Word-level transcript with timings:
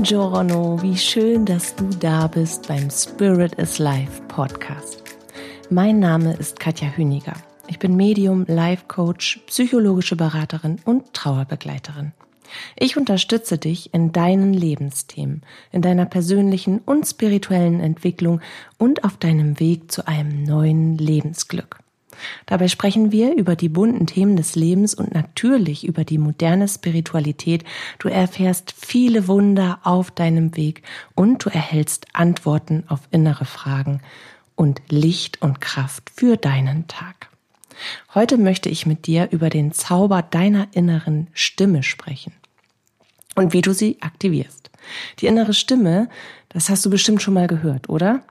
Buongiorno, 0.00 0.80
wie 0.80 0.96
schön, 0.96 1.44
dass 1.44 1.76
du 1.76 1.84
da 1.84 2.26
bist 2.26 2.68
beim 2.68 2.88
Spirit 2.88 3.52
is 3.56 3.78
Life 3.78 4.22
Podcast. 4.28 5.02
Mein 5.68 5.98
Name 5.98 6.32
ist 6.32 6.58
Katja 6.58 6.88
Hüniger. 6.88 7.34
Ich 7.68 7.78
bin 7.78 7.96
Medium, 7.96 8.46
Life 8.48 8.84
Coach, 8.88 9.42
psychologische 9.48 10.16
Beraterin 10.16 10.78
und 10.86 11.12
Trauerbegleiterin. 11.12 12.12
Ich 12.76 12.96
unterstütze 12.96 13.58
dich 13.58 13.92
in 13.92 14.10
deinen 14.10 14.54
Lebensthemen, 14.54 15.42
in 15.70 15.82
deiner 15.82 16.06
persönlichen 16.06 16.78
und 16.78 17.06
spirituellen 17.06 17.80
Entwicklung 17.80 18.40
und 18.78 19.04
auf 19.04 19.18
deinem 19.18 19.60
Weg 19.60 19.92
zu 19.92 20.08
einem 20.08 20.44
neuen 20.44 20.96
Lebensglück. 20.96 21.79
Dabei 22.46 22.68
sprechen 22.68 23.12
wir 23.12 23.34
über 23.36 23.56
die 23.56 23.68
bunten 23.68 24.06
Themen 24.06 24.36
des 24.36 24.56
Lebens 24.56 24.94
und 24.94 25.14
natürlich 25.14 25.86
über 25.86 26.04
die 26.04 26.18
moderne 26.18 26.68
Spiritualität. 26.68 27.64
Du 27.98 28.08
erfährst 28.08 28.74
viele 28.76 29.28
Wunder 29.28 29.80
auf 29.84 30.10
deinem 30.10 30.56
Weg 30.56 30.82
und 31.14 31.44
du 31.44 31.50
erhältst 31.50 32.06
Antworten 32.12 32.84
auf 32.88 33.00
innere 33.10 33.44
Fragen 33.44 34.00
und 34.54 34.82
Licht 34.88 35.40
und 35.42 35.60
Kraft 35.60 36.10
für 36.14 36.36
deinen 36.36 36.86
Tag. 36.86 37.30
Heute 38.14 38.36
möchte 38.36 38.68
ich 38.68 38.86
mit 38.86 39.06
dir 39.06 39.28
über 39.30 39.48
den 39.48 39.72
Zauber 39.72 40.22
deiner 40.22 40.68
inneren 40.72 41.28
Stimme 41.32 41.82
sprechen 41.82 42.32
und 43.36 43.52
wie 43.52 43.62
du 43.62 43.72
sie 43.72 43.96
aktivierst. 44.00 44.70
Die 45.20 45.26
innere 45.26 45.54
Stimme, 45.54 46.08
das 46.48 46.68
hast 46.68 46.84
du 46.84 46.90
bestimmt 46.90 47.22
schon 47.22 47.34
mal 47.34 47.46
gehört, 47.46 47.88
oder? 47.88 48.22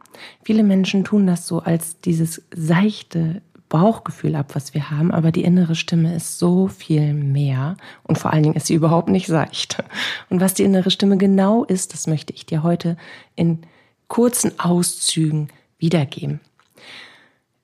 Viele 0.44 0.64
Menschen 0.64 1.04
tun 1.04 1.26
das 1.26 1.48
so 1.48 1.60
als 1.60 2.00
dieses 2.02 2.44
seichte 2.54 3.42
Bauchgefühl 3.70 4.36
ab, 4.36 4.56
was 4.56 4.74
wir 4.74 4.90
haben, 4.90 5.12
aber 5.12 5.32
die 5.32 5.44
innere 5.44 5.76
Stimme 5.76 6.16
ist 6.16 6.40
so 6.40 6.68
viel 6.68 7.14
mehr 7.14 7.78
und 8.04 8.18
vor 8.18 8.34
allen 8.34 8.44
Dingen 8.44 8.56
ist 8.56 8.68
sie 8.68 8.74
überhaupt 8.74 9.10
nicht 9.10 9.28
seicht. 9.28 9.84
Und 10.30 10.42
was 10.42 10.56
die 10.56 10.64
innere 10.64 10.92
Stimme 10.92 11.18
genau 11.18 11.64
ist, 11.64 11.94
das 11.94 12.08
möchte 12.08 12.34
ich 12.34 12.46
dir 12.46 12.64
heute 12.64 12.98
in 13.36 13.60
kurzen 14.08 14.60
Auszügen 14.60 15.50
wiedergeben. 15.78 16.42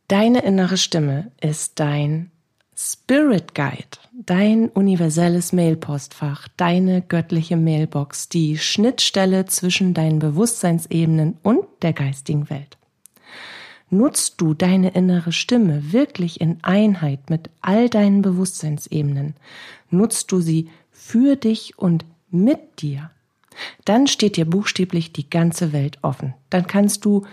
Deine 0.07 0.43
innere 0.43 0.77
Stimme 0.77 1.31
ist 1.41 1.79
dein 1.79 2.29
Spirit 2.77 3.55
Guide, 3.55 3.97
dein 4.13 4.69
universelles 4.69 5.53
Mailpostfach, 5.53 6.47
deine 6.57 7.01
göttliche 7.01 7.57
Mailbox, 7.57 8.29
die 8.29 8.57
Schnittstelle 8.57 9.45
zwischen 9.45 9.93
deinen 9.93 10.19
Bewusstseinsebenen 10.19 11.37
und 11.41 11.65
der 11.81 11.93
geistigen 11.93 12.49
Welt. 12.49 12.77
Nutzt 13.89 14.41
du 14.41 14.53
deine 14.53 14.89
innere 14.89 15.31
Stimme 15.31 15.93
wirklich 15.93 16.41
in 16.41 16.57
Einheit 16.63 17.29
mit 17.29 17.49
all 17.61 17.89
deinen 17.89 18.21
Bewusstseinsebenen? 18.21 19.35
Nutzt 19.89 20.31
du 20.31 20.39
sie 20.39 20.69
für 20.91 21.35
dich 21.35 21.77
und 21.77 22.05
mit 22.29 22.81
dir? 22.81 23.11
Dann 23.85 24.07
steht 24.07 24.37
dir 24.37 24.45
buchstäblich 24.45 25.13
die 25.13 25.29
ganze 25.29 25.71
Welt 25.71 25.99
offen. 26.01 26.33
Dann 26.49 26.67
kannst 26.67 27.05
du 27.05 27.25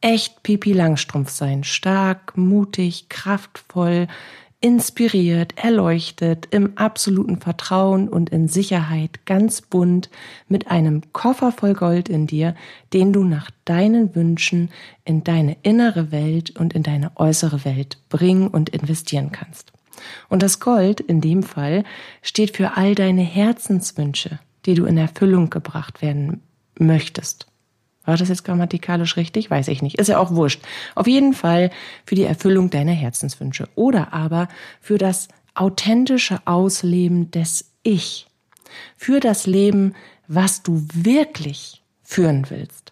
echt 0.00 0.42
Pipi 0.42 0.72
Langstrumpf 0.72 1.30
sein. 1.30 1.64
Stark, 1.64 2.36
mutig, 2.36 3.08
kraftvoll, 3.08 4.08
inspiriert, 4.60 5.56
erleuchtet, 5.56 6.48
im 6.50 6.76
absoluten 6.76 7.40
Vertrauen 7.40 8.08
und 8.08 8.30
in 8.30 8.48
Sicherheit, 8.48 9.24
ganz 9.24 9.62
bunt, 9.62 10.10
mit 10.48 10.68
einem 10.68 11.02
Koffer 11.12 11.52
voll 11.52 11.74
Gold 11.74 12.08
in 12.08 12.26
dir, 12.26 12.56
den 12.92 13.12
du 13.12 13.22
nach 13.22 13.50
deinen 13.64 14.16
Wünschen 14.16 14.70
in 15.04 15.22
deine 15.22 15.56
innere 15.62 16.10
Welt 16.10 16.58
und 16.58 16.72
in 16.74 16.82
deine 16.82 17.12
äußere 17.16 17.64
Welt 17.64 17.98
bringen 18.08 18.48
und 18.48 18.70
investieren 18.70 19.30
kannst. 19.30 19.72
Und 20.28 20.42
das 20.42 20.58
Gold 20.58 21.00
in 21.00 21.20
dem 21.20 21.42
Fall 21.42 21.84
steht 22.22 22.56
für 22.56 22.76
all 22.76 22.94
deine 22.94 23.22
Herzenswünsche, 23.22 24.40
die 24.66 24.74
du 24.74 24.86
in 24.86 24.96
Erfüllung 24.96 25.50
gebracht 25.50 26.02
werden 26.02 26.42
möchtest. 26.78 27.46
War 28.08 28.16
das 28.16 28.30
jetzt 28.30 28.44
grammatikalisch 28.44 29.18
richtig? 29.18 29.50
Weiß 29.50 29.68
ich 29.68 29.82
nicht. 29.82 29.98
Ist 29.98 30.08
ja 30.08 30.16
auch 30.18 30.30
wurscht. 30.30 30.62
Auf 30.94 31.06
jeden 31.06 31.34
Fall 31.34 31.70
für 32.06 32.14
die 32.14 32.22
Erfüllung 32.22 32.70
deiner 32.70 32.92
Herzenswünsche 32.92 33.68
oder 33.74 34.14
aber 34.14 34.48
für 34.80 34.96
das 34.96 35.28
authentische 35.54 36.40
Ausleben 36.46 37.30
des 37.30 37.70
Ich. 37.82 38.26
Für 38.96 39.20
das 39.20 39.46
Leben, 39.46 39.94
was 40.26 40.62
du 40.62 40.86
wirklich 40.94 41.82
führen 42.02 42.46
willst 42.48 42.87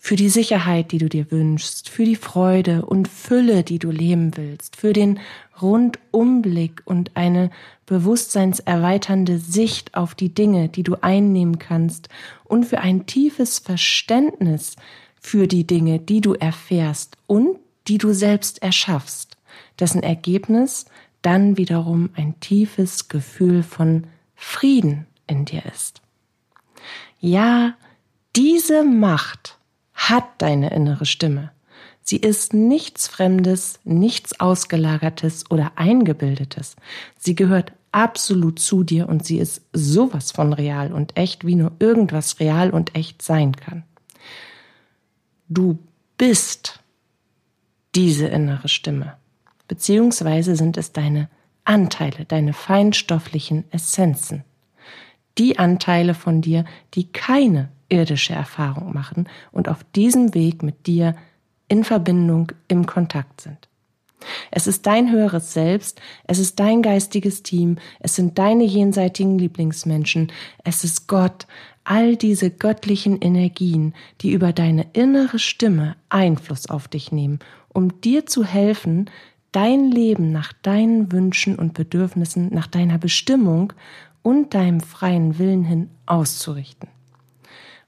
für 0.00 0.16
die 0.16 0.28
Sicherheit, 0.28 0.92
die 0.92 0.98
du 0.98 1.08
dir 1.08 1.30
wünschst, 1.30 1.88
für 1.88 2.04
die 2.04 2.16
Freude 2.16 2.86
und 2.86 3.08
Fülle, 3.08 3.64
die 3.64 3.78
du 3.78 3.90
leben 3.90 4.36
willst, 4.36 4.76
für 4.76 4.92
den 4.92 5.18
Rundumblick 5.60 6.82
und 6.84 7.16
eine 7.16 7.50
bewusstseinserweiternde 7.86 9.38
Sicht 9.38 9.94
auf 9.94 10.14
die 10.14 10.32
Dinge, 10.32 10.68
die 10.68 10.84
du 10.84 10.96
einnehmen 11.02 11.58
kannst 11.58 12.08
und 12.44 12.64
für 12.64 12.78
ein 12.78 13.06
tiefes 13.06 13.58
Verständnis 13.58 14.76
für 15.20 15.48
die 15.48 15.66
Dinge, 15.66 15.98
die 15.98 16.20
du 16.20 16.34
erfährst 16.34 17.16
und 17.26 17.58
die 17.88 17.98
du 17.98 18.12
selbst 18.12 18.62
erschaffst, 18.62 19.36
dessen 19.80 20.02
Ergebnis 20.02 20.86
dann 21.22 21.56
wiederum 21.56 22.10
ein 22.14 22.38
tiefes 22.38 23.08
Gefühl 23.08 23.64
von 23.64 24.04
Frieden 24.36 25.06
in 25.26 25.44
dir 25.44 25.64
ist. 25.66 26.00
Ja, 27.20 27.74
diese 28.36 28.84
Macht 28.84 29.57
hat 29.98 30.24
deine 30.38 30.70
innere 30.70 31.04
Stimme. 31.04 31.50
Sie 32.02 32.16
ist 32.16 32.54
nichts 32.54 33.08
Fremdes, 33.08 33.80
nichts 33.84 34.40
Ausgelagertes 34.40 35.50
oder 35.50 35.72
Eingebildetes. 35.74 36.76
Sie 37.18 37.34
gehört 37.34 37.72
absolut 37.92 38.60
zu 38.60 38.84
dir 38.84 39.08
und 39.08 39.26
sie 39.26 39.38
ist 39.38 39.62
sowas 39.72 40.30
von 40.30 40.52
real 40.52 40.92
und 40.92 41.16
echt, 41.18 41.44
wie 41.44 41.56
nur 41.56 41.72
irgendwas 41.80 42.40
real 42.40 42.70
und 42.70 42.94
echt 42.94 43.20
sein 43.22 43.56
kann. 43.56 43.82
Du 45.48 45.78
bist 46.16 46.80
diese 47.94 48.28
innere 48.28 48.68
Stimme, 48.68 49.14
beziehungsweise 49.66 50.54
sind 50.56 50.76
es 50.76 50.92
deine 50.92 51.28
Anteile, 51.64 52.24
deine 52.24 52.52
feinstofflichen 52.52 53.64
Essenzen. 53.72 54.44
Die 55.38 55.58
Anteile 55.58 56.14
von 56.14 56.40
dir, 56.40 56.64
die 56.94 57.12
keine 57.12 57.68
irdische 57.88 58.34
Erfahrung 58.34 58.92
machen 58.92 59.28
und 59.52 59.68
auf 59.68 59.84
diesem 59.94 60.34
Weg 60.34 60.62
mit 60.62 60.86
dir 60.86 61.14
in 61.68 61.84
Verbindung, 61.84 62.52
im 62.68 62.86
Kontakt 62.86 63.40
sind. 63.40 63.68
Es 64.50 64.66
ist 64.66 64.86
dein 64.86 65.10
höheres 65.12 65.52
Selbst, 65.52 66.00
es 66.24 66.38
ist 66.38 66.58
dein 66.58 66.82
geistiges 66.82 67.42
Team, 67.42 67.76
es 68.00 68.16
sind 68.16 68.38
deine 68.38 68.64
jenseitigen 68.64 69.38
Lieblingsmenschen, 69.38 70.32
es 70.64 70.82
ist 70.84 71.06
Gott, 71.06 71.46
all 71.84 72.16
diese 72.16 72.50
göttlichen 72.50 73.20
Energien, 73.20 73.94
die 74.20 74.32
über 74.32 74.52
deine 74.52 74.86
innere 74.92 75.38
Stimme 75.38 75.96
Einfluss 76.08 76.68
auf 76.68 76.88
dich 76.88 77.12
nehmen, 77.12 77.38
um 77.68 78.00
dir 78.00 78.26
zu 78.26 78.44
helfen, 78.44 79.08
dein 79.52 79.90
Leben 79.90 80.32
nach 80.32 80.52
deinen 80.52 81.10
Wünschen 81.12 81.56
und 81.56 81.74
Bedürfnissen, 81.74 82.52
nach 82.52 82.66
deiner 82.66 82.98
Bestimmung 82.98 83.72
und 84.22 84.52
deinem 84.52 84.80
freien 84.80 85.38
Willen 85.38 85.64
hin 85.64 85.88
auszurichten. 86.04 86.88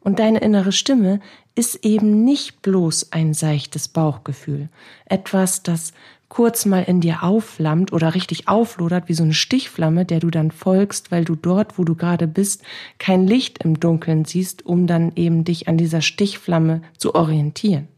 Und 0.03 0.19
deine 0.19 0.39
innere 0.39 0.73
Stimme 0.73 1.21
ist 1.55 1.85
eben 1.85 2.25
nicht 2.25 2.63
bloß 2.63 3.13
ein 3.13 3.35
seichtes 3.35 3.89
Bauchgefühl, 3.89 4.69
etwas, 5.05 5.63
das 5.63 5.93
kurz 6.31 6.65
mal 6.65 6.85
in 6.85 7.01
dir 7.01 7.23
aufflammt 7.23 7.93
oder 7.93 8.15
richtig 8.15 8.49
auflodert 8.49 9.09
wie 9.09 9.15
so 9.15 9.25
eine 9.25 9.35
Stichflamme, 9.35 10.07
der 10.07 10.21
du 10.21 10.31
dann 10.31 10.53
folgst, 10.53 11.11
weil 11.11 11.25
du 11.25 11.35
dort, 11.35 11.77
wo 11.77 11.85
du 11.85 11.97
gerade 11.97 12.27
bist, 12.27 12.63
kein 12.99 13.27
Licht 13.27 13.63
im 13.63 13.79
Dunkeln 13.79 14.25
siehst, 14.25 14.65
um 14.65 14.87
dann 14.87 15.13
eben 15.17 15.45
dich 15.45 15.69
an 15.69 15.77
dieser 15.77 16.01
Stichflamme 16.01 16.83
zu 16.97 17.15
orientieren. 17.15 17.89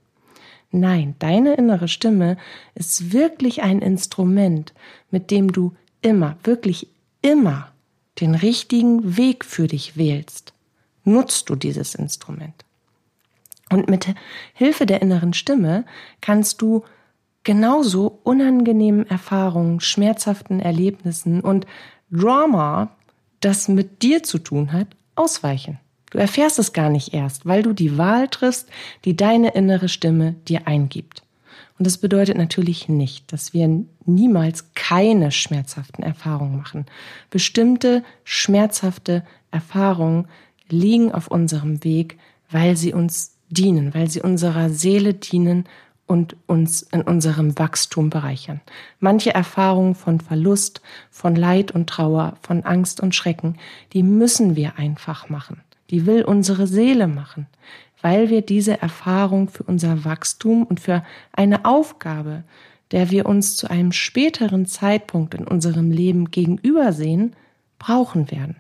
Nein, 0.73 1.15
deine 1.19 1.55
innere 1.55 1.89
Stimme 1.89 2.39
ist 2.75 3.13
wirklich 3.13 3.63
ein 3.63 3.81
Instrument, 3.81 4.73
mit 5.11 5.31
dem 5.31 5.53
du 5.53 5.75
immer, 6.01 6.37
wirklich 6.43 6.89
immer 7.21 7.69
den 8.19 8.35
richtigen 8.35 9.19
Weg 9.19 9.45
für 9.45 9.69
dich 9.69 9.99
wählst 9.99 10.55
nutzt 11.05 11.49
du 11.49 11.57
dieses 11.57 11.95
Instrument. 11.95 12.65
Und 13.71 13.89
mit 13.89 14.07
Hilfe 14.53 14.87
der 14.87 15.03
inneren 15.03 15.33
Stimme 15.33 15.85
kannst 16.21 16.61
du 16.61 16.85
genauso 17.45 18.21
unangenehmen 18.23 19.09
Erfahrungen, 19.09 19.81
schmerzhaften 19.81 20.61
Erlebnissen 20.61 21.41
und 21.41 21.67
Drama, 22.11 22.95
das 23.41 23.69
mit 23.69 24.03
dir 24.03 24.23
zu 24.23 24.39
tun 24.39 24.73
hat, 24.73 24.89
ausweichen. 25.15 25.81
Du 26.11 26.19
erfährst 26.19 26.59
es 26.59 26.75
gar 26.75 26.91
nicht 26.91 27.15
erst, 27.15 27.47
weil 27.47 27.63
du 27.63 27.73
die 27.73 27.97
Wahl 27.97 28.29
triffst, 28.29 28.69
die 29.07 29.17
deine 29.17 29.55
innere 29.55 29.89
Stimme 29.89 30.35
dir 30.47 30.67
eingibt. 30.67 31.23
Und 31.79 31.87
das 31.87 31.97
bedeutet 31.97 32.37
natürlich 32.37 32.89
nicht, 32.89 33.33
dass 33.33 33.55
wir 33.55 33.85
niemals 34.05 34.75
keine 34.75 35.33
schmerzhaften 35.33 36.05
Erfahrungen 36.05 36.57
machen. 36.59 36.87
Bestimmte 37.31 38.05
schmerzhafte 38.25 39.25
Erfahrungen 39.51 40.29
liegen 40.73 41.13
auf 41.13 41.29
unserem 41.29 41.85
Weg, 41.85 42.19
weil 42.51 42.77
sie 42.77 42.93
uns 42.93 43.37
dienen, 43.49 43.95
weil 43.95 44.11
sie 44.11 44.21
unserer 44.21 44.71
Seele 44.71 45.15
dienen 45.15 45.67
und 46.07 46.37
uns 46.47 46.83
in 46.83 47.03
unserem 47.03 47.59
Wachstum 47.59 48.11
bereichern. 48.11 48.61
Manche 48.99 49.33
Erfahrungen 49.33 49.95
von 49.95 50.21
Verlust, 50.21 50.83
von 51.11 51.37
Leid 51.37 51.71
und 51.71 51.89
Trauer, 51.89 52.37
von 52.43 52.65
Angst 52.65 53.01
und 53.01 53.15
Schrecken, 53.15 53.57
die 53.93 54.03
müssen 54.03 54.57
wir 54.57 54.79
einfach 54.79 55.29
machen. 55.29 55.61
die 55.91 56.07
will 56.07 56.25
unsere 56.25 56.67
Seele 56.67 57.07
machen, 57.07 57.47
weil 58.01 58.31
wir 58.31 58.41
diese 58.41 58.81
Erfahrung 58.81 59.49
für 59.49 59.63
unser 59.63 60.07
Wachstum 60.07 60.65
und 60.65 60.81
für 60.81 61.05
eine 61.33 61.67
Aufgabe, 61.67 62.45
der 62.93 63.11
wir 63.11 63.27
uns 63.27 63.57
zu 63.57 63.71
einem 63.71 63.93
späteren 63.93 64.65
Zeitpunkt 64.67 65.35
in 65.35 65.47
unserem 65.47 65.91
Leben 65.91 66.31
gegenübersehen, 66.31 67.37
brauchen 67.79 68.31
werden. 68.31 68.57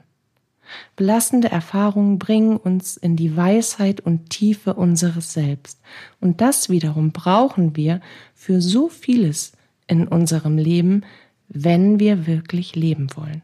Belastende 0.96 1.50
Erfahrungen 1.50 2.18
bringen 2.18 2.56
uns 2.56 2.96
in 2.96 3.16
die 3.16 3.36
Weisheit 3.36 4.00
und 4.00 4.30
Tiefe 4.30 4.74
unseres 4.74 5.32
Selbst. 5.32 5.80
Und 6.20 6.40
das 6.40 6.68
wiederum 6.68 7.12
brauchen 7.12 7.76
wir 7.76 8.00
für 8.34 8.60
so 8.60 8.88
vieles 8.88 9.52
in 9.86 10.08
unserem 10.08 10.58
Leben, 10.58 11.02
wenn 11.48 11.98
wir 12.00 12.26
wirklich 12.26 12.74
leben 12.74 13.08
wollen. 13.14 13.42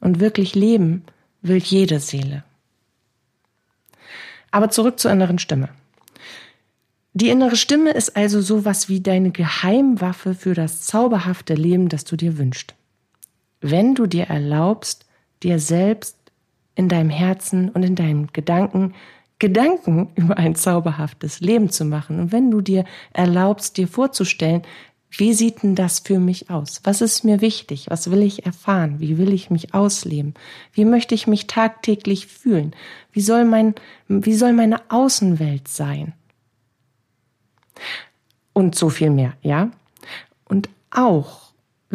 Und 0.00 0.20
wirklich 0.20 0.54
leben 0.54 1.02
will 1.42 1.58
jede 1.58 2.00
Seele. 2.00 2.44
Aber 4.50 4.70
zurück 4.70 5.00
zur 5.00 5.10
inneren 5.10 5.38
Stimme. 5.38 5.68
Die 7.16 7.28
innere 7.28 7.56
Stimme 7.56 7.90
ist 7.90 8.16
also 8.16 8.40
sowas 8.40 8.88
wie 8.88 9.00
deine 9.00 9.30
Geheimwaffe 9.30 10.34
für 10.34 10.54
das 10.54 10.82
zauberhafte 10.82 11.54
Leben, 11.54 11.88
das 11.88 12.04
du 12.04 12.16
dir 12.16 12.38
wünschst. 12.38 12.74
Wenn 13.60 13.94
du 13.94 14.06
dir 14.06 14.24
erlaubst, 14.24 15.03
dir 15.44 15.58
selbst 15.58 16.16
in 16.74 16.88
deinem 16.88 17.10
Herzen 17.10 17.68
und 17.68 17.82
in 17.84 17.94
deinen 17.94 18.32
Gedanken 18.32 18.94
Gedanken 19.38 20.10
über 20.14 20.38
ein 20.38 20.54
zauberhaftes 20.54 21.40
Leben 21.40 21.68
zu 21.68 21.84
machen. 21.84 22.18
Und 22.20 22.32
wenn 22.32 22.50
du 22.50 22.60
dir 22.60 22.84
erlaubst, 23.12 23.76
dir 23.76 23.88
vorzustellen, 23.88 24.62
wie 25.10 25.34
sieht 25.34 25.62
denn 25.62 25.74
das 25.74 26.00
für 26.00 26.18
mich 26.18 26.50
aus? 26.50 26.80
Was 26.84 27.00
ist 27.00 27.24
mir 27.24 27.40
wichtig? 27.40 27.86
Was 27.88 28.10
will 28.10 28.22
ich 28.22 28.46
erfahren? 28.46 29.00
Wie 29.00 29.18
will 29.18 29.32
ich 29.32 29.50
mich 29.50 29.74
ausleben? 29.74 30.34
Wie 30.72 30.84
möchte 30.84 31.14
ich 31.14 31.26
mich 31.26 31.46
tagtäglich 31.46 32.26
fühlen? 32.26 32.74
Wie 33.12 33.20
soll 33.20 33.44
mein, 33.44 33.74
wie 34.08 34.34
soll 34.34 34.52
meine 34.52 34.80
Außenwelt 34.90 35.68
sein? 35.68 36.14
Und 38.52 38.74
so 38.74 38.88
viel 38.88 39.10
mehr, 39.10 39.34
ja? 39.42 39.70
Und 40.46 40.68
auch, 40.90 41.43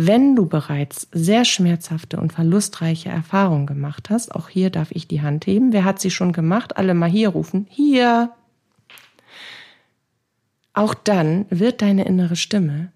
wenn 0.02 0.34
du 0.34 0.46
bereits 0.46 1.10
sehr 1.12 1.44
schmerzhafte 1.44 2.22
und 2.22 2.32
verlustreiche 2.32 3.10
Erfahrungen 3.10 3.66
gemacht 3.66 4.10
hast, 4.10 4.34
auch 4.34 4.48
hier 4.48 4.70
darf 4.70 4.92
ich 4.92 5.10
die 5.10 5.22
Hand 5.22 5.46
heben. 5.46 5.74
Wer 5.74 5.84
hat 5.84 6.00
sie 6.00 6.10
schon 6.10 6.32
gemacht? 6.32 6.78
Alle 6.78 6.94
mal 6.94 7.10
hier 7.10 7.28
rufen. 7.28 7.68
Hier! 7.70 8.32
Auch 10.74 10.94
dann 10.94 11.46
wird 11.50 11.82
deine 11.82 12.06
innere 12.06 12.38
Stimme 12.38 12.94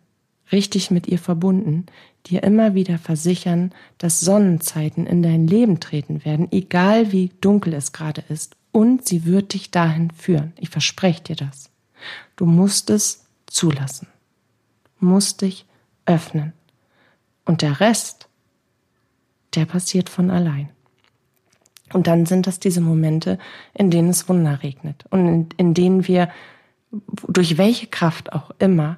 richtig 0.54 0.92
mit 0.92 1.08
ihr 1.08 1.20
verbunden, 1.20 1.88
dir 2.28 2.42
immer 2.44 2.74
wieder 2.74 2.98
versichern, 2.98 3.74
dass 3.98 4.22
Sonnenzeiten 4.22 5.06
in 5.06 5.22
dein 5.22 5.46
Leben 5.46 5.82
treten 5.82 6.24
werden, 6.24 6.48
egal 6.54 7.12
wie 7.12 7.32
dunkel 7.42 7.74
es 7.74 7.92
gerade 7.92 8.24
ist. 8.30 8.56
Und 8.72 9.06
sie 9.06 9.26
wird 9.26 9.54
dich 9.54 9.72
dahin 9.72 10.10
führen. 10.12 10.54
Ich 10.58 10.70
verspreche 10.70 11.24
dir 11.24 11.36
das. 11.36 11.70
Du 12.38 12.46
musst 12.46 12.90
es 12.90 13.26
zulassen. 13.46 14.08
Musst 15.02 15.42
dich 15.42 15.66
öffnen. 16.06 16.54
Und 17.46 17.62
der 17.62 17.80
Rest, 17.80 18.28
der 19.56 19.66
passiert 19.66 20.10
von 20.10 20.32
allein. 20.32 20.70
Und 21.94 22.08
dann 22.08 22.26
sind 22.26 22.48
das 22.48 22.60
diese 22.60 22.82
Momente, 22.82 23.38
in 23.74 23.92
denen 23.92 24.10
es 24.10 24.28
Wunder 24.28 24.64
regnet 24.64 25.06
und 25.12 25.28
in, 25.28 25.50
in 25.58 25.74
denen 25.74 26.08
wir 26.08 26.30
durch 27.28 27.58
welche 27.58 27.88
Kraft 27.88 28.34
auch 28.34 28.52
immer 28.60 28.98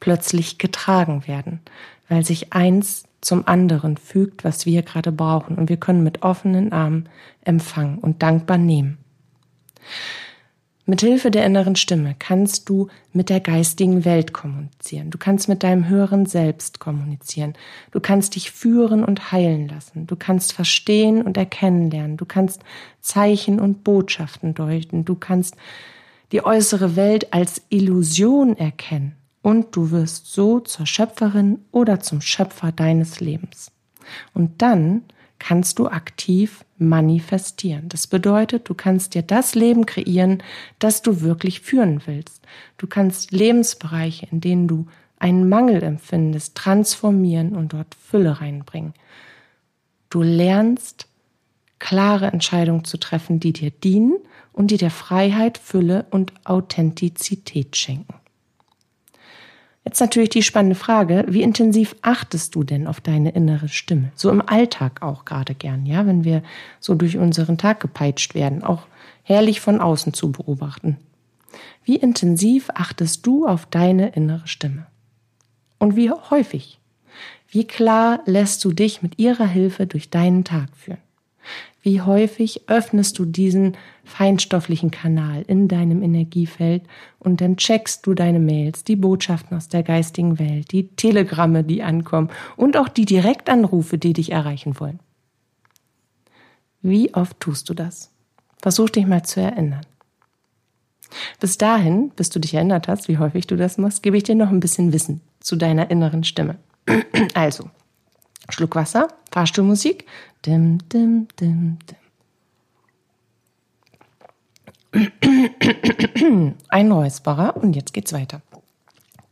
plötzlich 0.00 0.58
getragen 0.58 1.26
werden, 1.26 1.60
weil 2.08 2.24
sich 2.24 2.52
eins 2.52 3.04
zum 3.20 3.48
anderen 3.48 3.96
fügt, 3.96 4.44
was 4.44 4.66
wir 4.66 4.82
gerade 4.82 5.10
brauchen 5.10 5.56
und 5.56 5.68
wir 5.68 5.78
können 5.78 6.04
mit 6.04 6.22
offenen 6.22 6.72
Armen 6.72 7.08
empfangen 7.42 7.98
und 7.98 8.22
dankbar 8.22 8.58
nehmen. 8.58 8.98
Mit 10.88 11.00
Hilfe 11.00 11.32
der 11.32 11.44
inneren 11.44 11.74
Stimme 11.74 12.14
kannst 12.16 12.68
du 12.68 12.86
mit 13.12 13.28
der 13.28 13.40
geistigen 13.40 14.04
Welt 14.04 14.32
kommunizieren. 14.32 15.10
Du 15.10 15.18
kannst 15.18 15.48
mit 15.48 15.64
deinem 15.64 15.88
höheren 15.88 16.26
Selbst 16.26 16.78
kommunizieren. 16.78 17.54
Du 17.90 17.98
kannst 17.98 18.36
dich 18.36 18.52
führen 18.52 19.04
und 19.04 19.32
heilen 19.32 19.66
lassen. 19.66 20.06
Du 20.06 20.14
kannst 20.14 20.52
verstehen 20.52 21.22
und 21.22 21.36
erkennen 21.36 21.90
lernen. 21.90 22.16
Du 22.16 22.24
kannst 22.24 22.62
Zeichen 23.00 23.58
und 23.58 23.82
Botschaften 23.82 24.54
deuten. 24.54 25.04
Du 25.04 25.16
kannst 25.16 25.56
die 26.30 26.44
äußere 26.44 26.94
Welt 26.94 27.32
als 27.32 27.62
Illusion 27.68 28.56
erkennen 28.56 29.16
und 29.42 29.74
du 29.74 29.90
wirst 29.90 30.32
so 30.32 30.60
zur 30.60 30.86
Schöpferin 30.86 31.64
oder 31.72 31.98
zum 31.98 32.20
Schöpfer 32.20 32.70
deines 32.70 33.18
Lebens. 33.18 33.72
Und 34.34 34.62
dann 34.62 35.02
kannst 35.38 35.78
du 35.78 35.88
aktiv 35.88 36.64
manifestieren. 36.78 37.88
Das 37.88 38.06
bedeutet, 38.06 38.68
du 38.68 38.74
kannst 38.74 39.14
dir 39.14 39.22
das 39.22 39.54
Leben 39.54 39.86
kreieren, 39.86 40.42
das 40.78 41.02
du 41.02 41.20
wirklich 41.20 41.60
führen 41.60 42.02
willst. 42.06 42.42
Du 42.78 42.86
kannst 42.86 43.32
Lebensbereiche, 43.32 44.28
in 44.30 44.40
denen 44.40 44.68
du 44.68 44.86
einen 45.18 45.48
Mangel 45.48 45.82
empfindest, 45.82 46.54
transformieren 46.54 47.56
und 47.56 47.72
dort 47.72 47.94
Fülle 47.94 48.40
reinbringen. 48.40 48.94
Du 50.10 50.22
lernst 50.22 51.08
klare 51.78 52.26
Entscheidungen 52.26 52.84
zu 52.84 52.98
treffen, 52.98 53.40
die 53.40 53.52
dir 53.52 53.70
dienen 53.70 54.16
und 54.52 54.70
die 54.70 54.76
dir 54.76 54.90
Freiheit, 54.90 55.58
Fülle 55.58 56.06
und 56.10 56.32
Authentizität 56.44 57.76
schenken. 57.76 58.14
Jetzt 59.86 60.00
natürlich 60.00 60.30
die 60.30 60.42
spannende 60.42 60.74
Frage, 60.74 61.24
wie 61.28 61.42
intensiv 61.42 61.94
achtest 62.02 62.56
du 62.56 62.64
denn 62.64 62.88
auf 62.88 63.00
deine 63.00 63.30
innere 63.30 63.68
Stimme? 63.68 64.10
So 64.16 64.30
im 64.30 64.42
Alltag 64.42 65.00
auch 65.00 65.24
gerade 65.24 65.54
gern, 65.54 65.86
ja, 65.86 66.04
wenn 66.06 66.24
wir 66.24 66.42
so 66.80 66.96
durch 66.96 67.18
unseren 67.18 67.56
Tag 67.56 67.78
gepeitscht 67.78 68.34
werden, 68.34 68.64
auch 68.64 68.88
herrlich 69.22 69.60
von 69.60 69.80
außen 69.80 70.12
zu 70.12 70.32
beobachten. 70.32 70.96
Wie 71.84 71.94
intensiv 71.94 72.68
achtest 72.74 73.24
du 73.28 73.46
auf 73.46 73.66
deine 73.66 74.08
innere 74.08 74.48
Stimme? 74.48 74.88
Und 75.78 75.94
wie 75.94 76.10
häufig? 76.10 76.80
Wie 77.48 77.64
klar 77.64 78.20
lässt 78.26 78.64
du 78.64 78.72
dich 78.72 79.02
mit 79.02 79.20
ihrer 79.20 79.46
Hilfe 79.46 79.86
durch 79.86 80.10
deinen 80.10 80.42
Tag 80.42 80.76
führen? 80.76 80.98
Wie 81.86 82.00
häufig 82.00 82.68
öffnest 82.68 83.16
du 83.16 83.24
diesen 83.24 83.76
feinstofflichen 84.02 84.90
Kanal 84.90 85.44
in 85.46 85.68
deinem 85.68 86.02
Energiefeld 86.02 86.82
und 87.20 87.40
dann 87.40 87.56
checkst 87.56 88.04
du 88.04 88.12
deine 88.12 88.40
Mails, 88.40 88.82
die 88.82 88.96
Botschaften 88.96 89.56
aus 89.56 89.68
der 89.68 89.84
geistigen 89.84 90.40
Welt, 90.40 90.72
die 90.72 90.88
Telegramme, 90.88 91.62
die 91.62 91.84
ankommen 91.84 92.30
und 92.56 92.76
auch 92.76 92.88
die 92.88 93.04
Direktanrufe, 93.04 93.98
die 93.98 94.14
dich 94.14 94.32
erreichen 94.32 94.80
wollen. 94.80 94.98
Wie 96.82 97.14
oft 97.14 97.38
tust 97.38 97.68
du 97.68 97.74
das? 97.74 98.10
Versuch 98.60 98.90
dich 98.90 99.06
mal 99.06 99.22
zu 99.22 99.40
erinnern. 99.40 99.86
Bis 101.38 101.56
dahin, 101.56 102.10
bis 102.16 102.30
du 102.30 102.40
dich 102.40 102.54
erinnert 102.54 102.88
hast, 102.88 103.06
wie 103.06 103.18
häufig 103.18 103.46
du 103.46 103.54
das 103.54 103.78
machst, 103.78 104.02
gebe 104.02 104.16
ich 104.16 104.24
dir 104.24 104.34
noch 104.34 104.50
ein 104.50 104.58
bisschen 104.58 104.92
Wissen 104.92 105.20
zu 105.38 105.54
deiner 105.54 105.88
inneren 105.88 106.24
Stimme. 106.24 106.56
Also, 107.34 107.70
Schluck 108.50 108.76
Wasser, 108.76 109.08
Fahrstuhlmusik. 109.30 110.06
Dim, 110.44 110.78
dim, 110.88 111.28
dim, 111.40 111.78
dim. 111.88 111.96
Ein 116.68 116.92
Räusperer 116.92 117.56
und 117.56 117.74
jetzt 117.76 117.92
geht's 117.92 118.12
weiter. 118.12 118.40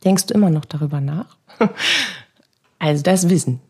Denkst 0.03 0.27
du 0.27 0.33
immer 0.33 0.49
noch 0.49 0.65
darüber 0.65 1.01
nach? 1.01 1.37
Also 2.77 3.03
das 3.03 3.29
Wissen. 3.29 3.61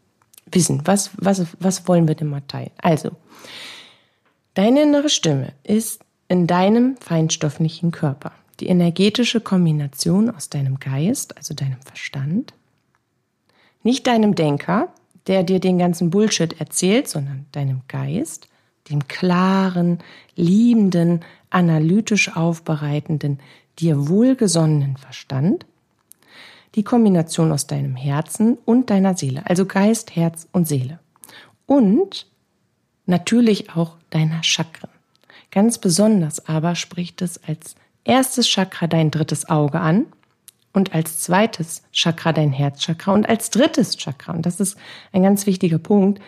Wissen, 0.51 0.81
was, 0.85 1.11
was, 1.15 1.45
was 1.59 1.87
wollen 1.87 2.07
wir 2.07 2.15
denn 2.15 2.27
mal 2.27 2.41
teilen? 2.41 2.71
Also, 2.81 3.11
deine 4.55 4.81
innere 4.81 5.09
Stimme 5.09 5.53
ist 5.63 6.01
in 6.27 6.47
deinem 6.47 6.97
feinstofflichen 6.97 7.91
Körper. 7.91 8.33
Die 8.59 8.67
energetische 8.67 9.39
Kombination 9.39 10.29
aus 10.29 10.49
deinem 10.49 10.79
Geist, 10.79 11.37
also 11.37 11.53
deinem 11.53 11.79
Verstand, 11.85 12.53
nicht 13.83 14.07
deinem 14.07 14.35
Denker, 14.35 14.89
der 15.27 15.43
dir 15.43 15.59
den 15.59 15.77
ganzen 15.77 16.09
Bullshit 16.09 16.59
erzählt, 16.59 17.07
sondern 17.07 17.45
deinem 17.51 17.81
Geist, 17.87 18.47
dem 18.89 19.07
klaren, 19.07 19.99
liebenden, 20.35 21.21
analytisch 21.49 22.35
aufbereitenden, 22.35 23.39
dir 23.79 24.07
wohlgesonnenen 24.07 24.97
Verstand, 24.97 25.65
die 26.75 26.83
Kombination 26.83 27.51
aus 27.51 27.67
deinem 27.67 27.95
Herzen 27.95 28.57
und 28.65 28.89
deiner 28.89 29.15
Seele, 29.15 29.43
also 29.45 29.65
Geist, 29.65 30.15
Herz 30.15 30.47
und 30.51 30.67
Seele. 30.67 30.99
Und 31.65 32.27
natürlich 33.05 33.71
auch 33.75 33.95
deiner 34.09 34.43
Chakren. 34.43 34.89
Ganz 35.51 35.77
besonders 35.77 36.47
aber 36.47 36.75
spricht 36.75 37.21
es 37.21 37.41
als 37.43 37.75
erstes 38.03 38.47
Chakra 38.47 38.87
dein 38.87 39.09
drittes 39.09 39.49
Auge 39.49 39.79
an 39.79 40.05
und 40.75 40.93
als 40.93 41.19
zweites 41.21 41.83
Chakra 41.91 42.33
dein 42.33 42.51
Herzchakra 42.51 43.13
und 43.13 43.27
als 43.27 43.49
drittes 43.49 43.97
Chakra, 43.97 44.33
und 44.33 44.45
das 44.45 44.59
ist 44.59 44.77
ein 45.13 45.23
ganz 45.23 45.45
wichtiger 45.45 45.79
Punkt, 45.79 46.21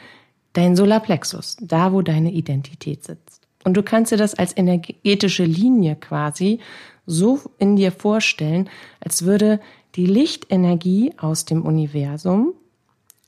dein 0.54 0.76
Solarplexus, 0.76 1.58
da 1.62 1.92
wo 1.92 2.02
deine 2.02 2.32
Identität 2.32 3.04
sitzt. 3.04 3.48
Und 3.64 3.76
du 3.76 3.84
kannst 3.84 4.12
dir 4.12 4.18
das 4.18 4.34
als 4.34 4.56
energetische 4.56 5.44
Linie 5.44 5.98
quasi 5.98 6.60
so 7.06 7.42
in 7.58 7.76
dir 7.76 7.92
vorstellen, 7.92 8.70
als 9.02 9.26
würde 9.26 9.60
die 9.96 10.06
Lichtenergie 10.06 11.14
aus 11.18 11.46
dem 11.46 11.64
Universum 11.64 12.54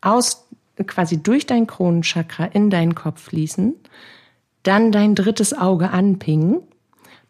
aus 0.01 0.47
quasi 0.87 1.21
durch 1.21 1.45
dein 1.45 1.67
Kronenchakra 1.67 2.45
in 2.45 2.69
deinen 2.69 2.95
Kopf 2.95 3.23
fließen, 3.23 3.75
dann 4.63 4.93
dein 4.93 5.15
drittes 5.15 5.57
Auge 5.57 5.89
anpingen, 5.91 6.61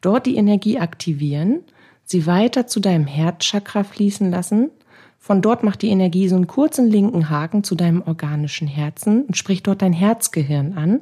dort 0.01 0.27
die 0.27 0.35
Energie 0.35 0.77
aktivieren, 0.77 1.63
sie 2.09 2.25
weiter 2.25 2.65
zu 2.65 2.79
deinem 2.79 3.05
Herzchakra 3.05 3.83
fließen 3.83 4.31
lassen. 4.31 4.71
Von 5.19 5.41
dort 5.41 5.63
macht 5.63 5.83
die 5.83 5.89
Energie 5.89 6.27
so 6.27 6.35
einen 6.35 6.47
kurzen 6.47 6.89
linken 6.89 7.29
Haken 7.29 7.63
zu 7.63 7.75
deinem 7.75 8.01
organischen 8.01 8.67
Herzen 8.67 9.25
und 9.25 9.37
spricht 9.37 9.67
dort 9.67 9.83
dein 9.83 9.93
Herzgehirn 9.93 10.73
an. 10.73 11.01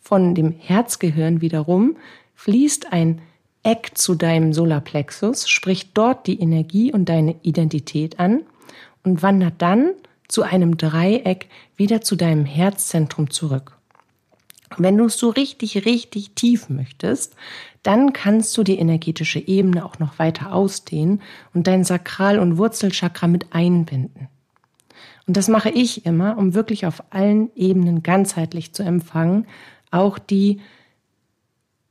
Von 0.00 0.34
dem 0.34 0.52
Herzgehirn 0.52 1.40
wiederum 1.40 1.96
fließt 2.34 2.92
ein 2.92 3.22
Eck 3.62 3.92
zu 3.94 4.14
deinem 4.14 4.52
Solarplexus, 4.52 5.48
spricht 5.48 5.90
dort 5.94 6.26
die 6.26 6.38
Energie 6.40 6.92
und 6.92 7.08
deine 7.08 7.36
Identität 7.42 8.20
an 8.20 8.42
und 9.04 9.22
wandert 9.22 9.54
dann 9.58 9.92
zu 10.28 10.42
einem 10.42 10.76
Dreieck 10.76 11.48
wieder 11.76 12.02
zu 12.02 12.14
deinem 12.14 12.44
Herzzentrum 12.44 13.30
zurück. 13.30 13.78
Wenn 14.76 14.98
du 14.98 15.06
es 15.06 15.18
so 15.18 15.30
richtig, 15.30 15.86
richtig 15.86 16.32
tief 16.34 16.68
möchtest, 16.68 17.34
dann 17.88 18.12
kannst 18.12 18.54
du 18.58 18.64
die 18.64 18.78
energetische 18.78 19.38
Ebene 19.38 19.82
auch 19.82 19.98
noch 19.98 20.18
weiter 20.18 20.52
ausdehnen 20.52 21.22
und 21.54 21.66
dein 21.66 21.84
Sakral- 21.84 22.38
und 22.38 22.58
Wurzelchakra 22.58 23.28
mit 23.28 23.54
einbinden. 23.54 24.28
Und 25.26 25.38
das 25.38 25.48
mache 25.48 25.70
ich 25.70 26.04
immer, 26.04 26.36
um 26.36 26.52
wirklich 26.52 26.84
auf 26.84 27.02
allen 27.08 27.50
Ebenen 27.56 28.02
ganzheitlich 28.02 28.74
zu 28.74 28.82
empfangen, 28.82 29.46
auch 29.90 30.18
die 30.18 30.60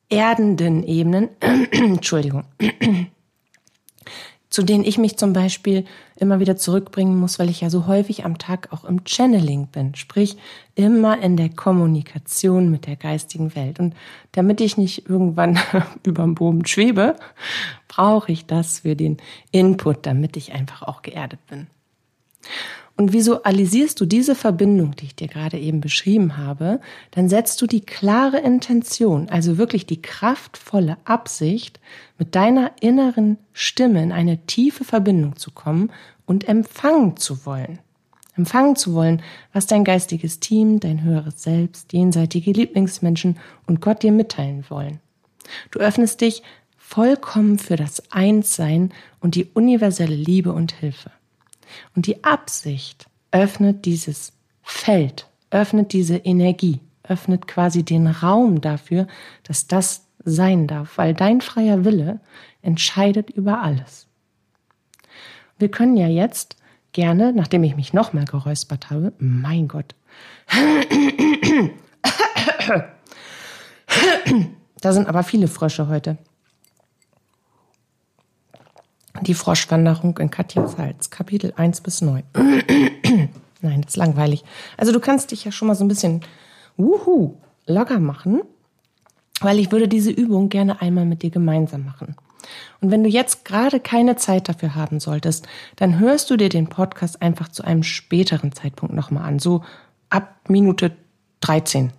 erdenden 0.08 0.84
Ebenen, 0.84 1.30
Entschuldigung, 1.72 2.44
zu 4.50 4.64
denen 4.64 4.86
ich 4.86 4.98
mich 4.98 5.18
zum 5.18 5.34
Beispiel 5.34 5.86
immer 6.16 6.40
wieder 6.40 6.56
zurückbringen 6.56 7.18
muss, 7.18 7.38
weil 7.38 7.50
ich 7.50 7.62
ja 7.62 7.70
so 7.70 7.86
häufig 7.86 8.26
am 8.26 8.38
Tag 8.38 8.70
auch 8.72 8.86
im 8.86 9.06
Channeling 9.06 9.68
bin, 9.68 9.96
sprich 9.96 10.38
immer 10.76 11.22
in 11.22 11.36
der 11.36 11.50
Kommunikation 11.50 12.72
mit 12.72 12.88
der 12.88 12.96
geistigen 12.96 13.56
Welt. 13.56 13.80
Und 13.80 13.94
damit 14.32 14.62
ich 14.62 14.78
nicht 14.78 15.10
irgendwann 15.10 15.60
über 16.04 16.24
dem 16.24 16.36
Boden 16.36 16.66
schwebe, 16.66 17.16
brauche 17.88 18.32
ich 18.32 18.46
das 18.46 18.80
für 18.80 18.96
den 18.96 19.18
Input, 19.52 20.06
damit 20.06 20.38
ich 20.38 20.54
einfach 20.54 20.82
auch 20.84 21.02
geerdet 21.02 21.40
bin. 21.48 21.68
Und 22.98 23.14
visualisierst 23.14 24.02
du 24.02 24.08
diese 24.08 24.34
Verbindung, 24.34 24.96
die 24.96 25.06
ich 25.06 25.16
dir 25.16 25.28
gerade 25.28 25.60
eben 25.60 25.82
beschrieben 25.82 26.36
habe, 26.36 26.82
dann 27.12 27.30
setzt 27.30 27.62
du 27.62 27.68
die 27.68 27.82
klare 27.82 28.40
Intention, 28.40 29.30
also 29.30 29.60
wirklich 29.60 29.86
die 29.86 30.02
kraftvolle 30.02 30.98
Absicht, 31.06 31.80
mit 32.18 32.34
deiner 32.34 32.72
inneren 32.82 33.38
Stimme 33.54 34.02
in 34.02 34.12
eine 34.12 34.40
tiefe 34.48 34.84
Verbindung 34.84 35.36
zu 35.36 35.52
kommen 35.52 35.92
und 36.26 36.50
empfangen 36.50 37.18
zu 37.18 37.46
wollen. 37.46 37.78
Empfangen 38.36 38.76
zu 38.76 38.96
wollen, 38.96 39.22
was 39.54 39.68
dein 39.68 39.84
geistiges 39.84 40.40
Team, 40.40 40.80
dein 40.80 41.04
höheres 41.04 41.44
Selbst, 41.44 41.94
jenseitige 41.94 42.52
Lieblingsmenschen 42.52 43.38
und 43.68 43.80
Gott 43.80 44.02
dir 44.02 44.12
mitteilen 44.12 44.66
wollen. 44.70 45.00
Du 45.70 45.80
öffnest 45.80 46.22
dich 46.22 46.42
vollkommen 46.78 47.60
für 47.60 47.76
das 47.76 48.12
Einssein 48.12 48.92
und 49.20 49.36
die 49.36 49.46
universelle 49.46 50.16
Liebe 50.16 50.52
und 50.52 50.72
Hilfe. 50.72 51.12
Und 51.96 52.08
die 52.08 52.24
Absicht 52.24 53.08
öffnet 53.32 53.86
dieses 53.86 54.34
Feld, 54.64 55.28
öffnet 55.52 55.94
diese 55.94 56.18
Energie, 56.18 56.80
öffnet 57.04 57.48
quasi 57.48 57.84
den 57.84 58.08
Raum 58.08 58.62
dafür, 58.62 59.08
dass 59.44 59.68
das 59.68 60.06
sein 60.24 60.68
darf, 60.68 60.98
weil 60.98 61.14
dein 61.14 61.42
freier 61.42 61.86
Wille 61.86 62.20
entscheidet 62.62 63.30
über 63.30 63.62
alles. 63.62 64.08
Wir 65.58 65.70
können 65.70 65.96
ja 65.98 66.08
jetzt 66.08 66.58
gerne, 66.92 67.34
nachdem 67.34 67.64
ich 67.64 67.76
mich 67.76 67.94
nochmal 67.94 68.26
geräuspert 68.26 68.90
habe, 68.90 69.14
mein 69.20 69.68
Gott, 69.68 69.96
da 74.82 74.94
sind 74.94 75.08
aber 75.08 75.24
viele 75.24 75.48
Frösche 75.48 75.88
heute. 75.88 76.18
Die 79.22 79.34
Froschwanderung 79.34 80.18
in 80.18 80.30
Katja 80.30 80.68
Salz, 80.68 81.10
Kapitel 81.10 81.54
1 81.56 81.82
bis 81.82 82.02
9. 82.02 82.24
Nein, 83.62 83.82
das 83.82 83.92
ist 83.94 83.98
langweilig. 83.98 84.44
Also 84.78 84.92
du 84.92 85.00
kannst 85.00 85.32
dich 85.32 85.46
ja 85.46 85.52
schon 85.52 85.68
mal 85.68 85.76
so 85.76 85.84
ein 85.84 85.88
bisschen 85.88 86.22
wuhu, 86.78 87.36
locker 87.66 88.00
machen, 88.00 88.42
weil 89.42 89.60
ich 89.60 89.72
würde 89.72 89.88
diese 89.88 90.12
Übung 90.12 90.50
gerne 90.50 90.82
einmal 90.82 91.06
mit 91.06 91.24
dir 91.24 91.32
gemeinsam 91.32 91.86
machen. 91.86 92.16
Und 92.80 92.92
wenn 92.92 93.04
du 93.04 93.10
jetzt 93.10 93.46
gerade 93.46 93.80
keine 93.80 94.16
Zeit 94.16 94.48
dafür 94.48 94.76
haben 94.76 95.00
solltest, 95.00 95.48
dann 95.76 96.00
hörst 96.00 96.30
du 96.30 96.38
dir 96.38 96.50
den 96.50 96.68
Podcast 96.68 97.22
einfach 97.22 97.50
zu 97.50 97.64
einem 97.64 97.84
späteren 97.84 98.52
Zeitpunkt 98.52 98.96
nochmal 98.96 99.24
an, 99.24 99.40
so 99.40 99.64
ab 100.10 100.36
Minute 100.48 100.96
13. 101.42 101.92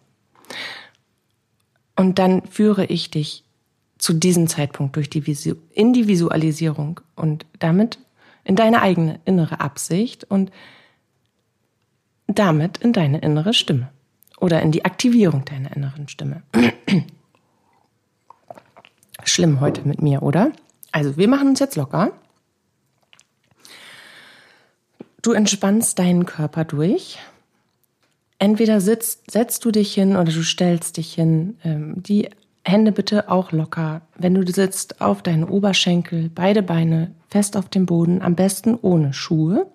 Und 1.96 2.18
dann 2.18 2.46
führe 2.46 2.86
ich 2.86 3.10
dich 3.10 3.44
zu 3.98 4.12
diesem 4.12 4.46
Zeitpunkt 4.46 4.96
durch 4.96 5.10
die 5.10 5.26
Visu 5.26 5.56
in 5.72 5.92
die 5.92 6.08
Visualisierung 6.08 7.00
und 7.16 7.46
damit 7.58 7.98
in 8.44 8.56
deine 8.56 8.80
eigene 8.80 9.20
innere 9.24 9.60
Absicht 9.60 10.24
und 10.24 10.50
damit 12.26 12.78
in 12.78 12.92
deine 12.92 13.18
innere 13.18 13.52
Stimme 13.52 13.90
oder 14.38 14.62
in 14.62 14.72
die 14.72 14.84
Aktivierung 14.84 15.44
deiner 15.44 15.74
inneren 15.76 16.08
Stimme. 16.08 16.42
Schlimm 19.24 19.60
heute 19.60 19.86
mit 19.86 20.00
mir, 20.00 20.22
oder? 20.22 20.52
Also, 20.92 21.16
wir 21.16 21.28
machen 21.28 21.48
uns 21.48 21.58
jetzt 21.58 21.76
locker. 21.76 22.12
Du 25.20 25.32
entspannst 25.32 25.98
deinen 25.98 26.24
Körper 26.24 26.64
durch. 26.64 27.18
Entweder 28.38 28.80
sitzt, 28.80 29.30
setzt 29.30 29.64
du 29.64 29.72
dich 29.72 29.92
hin 29.92 30.16
oder 30.16 30.32
du 30.32 30.42
stellst 30.42 30.96
dich 30.96 31.12
hin. 31.12 31.58
Ähm, 31.64 32.02
die 32.02 32.30
Hände 32.68 32.92
bitte 32.92 33.30
auch 33.30 33.50
locker. 33.50 34.02
Wenn 34.16 34.34
du 34.34 34.46
sitzt, 34.52 35.00
auf 35.00 35.22
deinen 35.22 35.44
Oberschenkel, 35.44 36.30
beide 36.34 36.62
Beine 36.62 37.14
fest 37.28 37.56
auf 37.56 37.68
dem 37.68 37.86
Boden, 37.86 38.20
am 38.20 38.34
besten 38.34 38.74
ohne 38.74 39.14
Schuhe. 39.14 39.66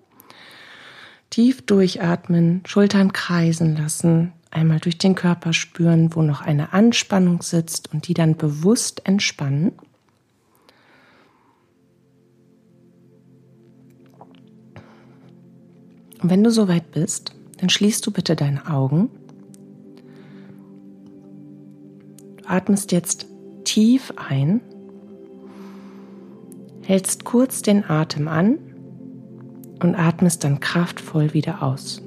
Tief 1.28 1.66
durchatmen, 1.66 2.62
Schultern 2.66 3.12
kreisen 3.12 3.76
lassen, 3.76 4.32
einmal 4.52 4.78
durch 4.78 4.96
den 4.96 5.16
Körper 5.16 5.52
spüren, 5.52 6.14
wo 6.14 6.22
noch 6.22 6.40
eine 6.40 6.72
Anspannung 6.72 7.42
sitzt 7.42 7.92
und 7.92 8.06
die 8.06 8.14
dann 8.14 8.36
bewusst 8.36 9.02
entspannen. 9.04 9.72
Und 16.22 16.30
wenn 16.30 16.44
du 16.44 16.50
soweit 16.52 16.92
bist, 16.92 17.34
dann 17.58 17.70
schließt 17.70 18.06
du 18.06 18.12
bitte 18.12 18.36
deine 18.36 18.70
Augen 18.70 19.10
atmest 22.46 22.92
jetzt 22.92 23.26
tief 23.64 24.12
ein, 24.16 24.60
hältst 26.82 27.24
kurz 27.24 27.62
den 27.62 27.84
Atem 27.88 28.28
an 28.28 28.58
und 29.82 29.94
atmest 29.94 30.44
dann 30.44 30.60
kraftvoll 30.60 31.34
wieder 31.34 31.62
aus. 31.62 32.02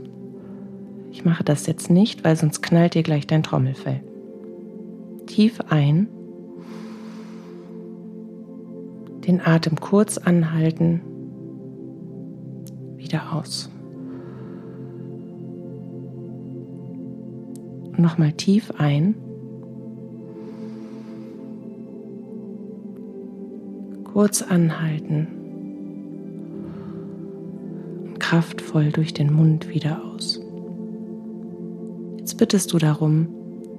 Ich 1.11 1.25
mache 1.25 1.43
das 1.43 1.65
jetzt 1.65 1.89
nicht, 1.89 2.23
weil 2.23 2.35
sonst 2.35 2.61
knallt 2.61 2.93
dir 2.93 3.03
gleich 3.03 3.25
dein 3.25 3.43
Trommelfell. 3.43 4.01
Tief 5.25 5.59
ein, 5.69 6.07
den 9.27 9.41
Atem 9.41 9.79
kurz 9.79 10.17
anhalten, 10.17 11.01
wieder 12.95 13.33
aus. 13.33 13.69
Nochmal 17.97 18.33
tief 18.33 18.71
ein. 18.77 19.15
Kurz 24.17 24.41
anhalten 24.41 25.27
und 28.07 28.19
kraftvoll 28.19 28.91
durch 28.91 29.13
den 29.13 29.31
Mund 29.31 29.69
wieder 29.69 30.03
aus. 30.03 30.41
Jetzt 32.17 32.39
bittest 32.39 32.73
du 32.73 32.79
darum, 32.79 33.27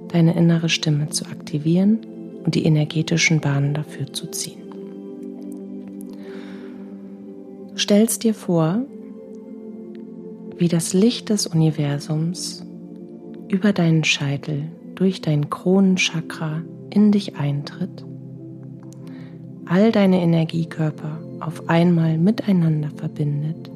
deine 0.07 0.37
innere 0.37 0.69
Stimme 0.69 1.09
zu 1.09 1.25
aktivieren 1.25 2.07
und 2.45 2.55
die 2.55 2.65
energetischen 2.65 3.41
Bahnen 3.41 3.75
dafür 3.75 4.13
zu 4.13 4.31
ziehen. 4.31 4.63
Du 7.73 7.79
stellst 7.79 8.23
dir 8.23 8.35
vor, 8.35 8.85
wie 10.57 10.69
das 10.69 10.93
Licht 10.93 11.31
des 11.31 11.49
Universums 11.49 12.65
über 13.49 13.73
deinen 13.73 14.05
Scheitel 14.05 14.69
durch 14.95 15.21
dein 15.21 15.51
Kronenchakra 15.51 16.63
in 16.91 17.11
dich 17.11 17.35
eintritt 17.35 18.05
all 19.69 19.93
deine 19.93 20.21
Energiekörper 20.21 21.21
auf 21.41 21.69
einmal 21.69 22.19
miteinander 22.19 22.91
verbindet, 22.97 23.71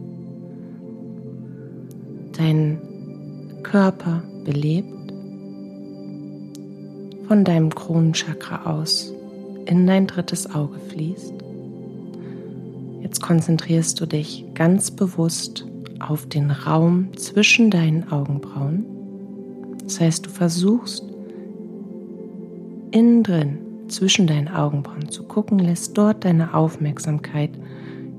deinen 2.36 2.78
Körper 3.62 4.22
belebt, 4.44 4.88
von 7.28 7.44
deinem 7.44 7.74
Kronenchakra 7.74 8.70
aus 8.70 9.12
in 9.66 9.86
dein 9.86 10.06
drittes 10.06 10.52
Auge 10.54 10.78
fließt. 10.88 11.34
Jetzt 13.00 13.22
konzentrierst 13.22 14.00
du 14.00 14.06
dich 14.06 14.44
ganz 14.54 14.90
bewusst 14.90 15.66
auf 16.00 16.26
den 16.26 16.50
Raum 16.50 17.16
zwischen 17.16 17.70
deinen 17.70 18.10
Augenbrauen. 18.10 18.84
Das 19.84 20.00
heißt, 20.00 20.26
du 20.26 20.30
versuchst 20.30 21.04
innen 22.90 23.22
drin 23.22 23.71
zwischen 23.92 24.26
deinen 24.26 24.48
Augenbrauen 24.48 25.08
zu 25.08 25.24
gucken, 25.24 25.58
lässt 25.58 25.96
dort 25.96 26.24
deine 26.24 26.54
Aufmerksamkeit 26.54 27.50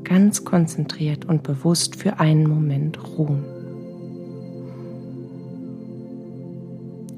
ganz 0.04 0.46
konzentriert 0.46 1.26
und 1.26 1.44
bewusst 1.44 1.96
für 1.96 2.20
einen 2.20 2.48
Moment 2.48 3.00
ruhen. 3.18 3.44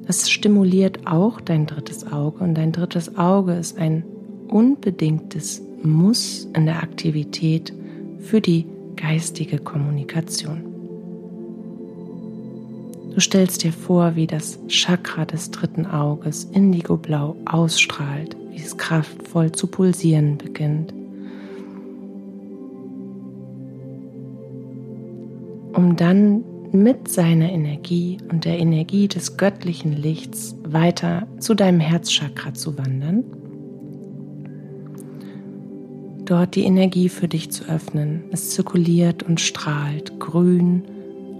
Das 0.08 0.30
stimuliert 0.30 1.08
auch 1.08 1.42
dein 1.42 1.66
drittes 1.66 2.12
Auge 2.12 2.44
und 2.44 2.56
dein 2.56 2.72
drittes 2.72 3.18
Auge 3.18 3.54
ist 3.54 3.78
ein 3.78 4.04
unbedingtes 4.48 5.62
Muss 5.82 6.48
in 6.56 6.66
der 6.66 6.84
Aktivität 6.84 7.74
für 8.20 8.40
die 8.40 8.66
geistige 8.96 9.58
Kommunikation. 9.58 10.64
Du 13.14 13.22
stellst 13.22 13.64
dir 13.64 13.72
vor, 13.72 14.16
wie 14.16 14.28
das 14.28 14.60
Chakra 14.68 15.26
des 15.26 15.50
dritten 15.50 15.86
Auges 15.86 16.44
indigoblau 16.44 17.36
ausstrahlt, 17.46 18.36
wie 18.56 18.62
es 18.62 18.78
kraftvoll 18.78 19.52
zu 19.52 19.68
pulsieren 19.68 20.38
beginnt. 20.38 20.94
Um 25.74 25.98
dann 25.98 26.44
mit 26.72 27.10
seiner 27.10 27.52
Energie 27.52 28.18
und 28.32 28.46
der 28.46 28.58
Energie 28.60 29.08
des 29.08 29.36
göttlichen 29.36 29.92
Lichts 29.92 30.56
weiter 30.66 31.28
zu 31.40 31.54
deinem 31.54 31.82
Herzchakra 31.82 32.54
zu 32.54 32.78
wandern. 32.78 33.24
Dort 36.24 36.56
die 36.56 36.64
Energie 36.64 37.10
für 37.10 37.28
dich 37.28 37.52
zu 37.52 37.66
öffnen. 37.66 38.24
Es 38.32 38.52
zirkuliert 38.52 39.24
und 39.24 39.42
strahlt 39.42 40.20
grün 40.20 40.84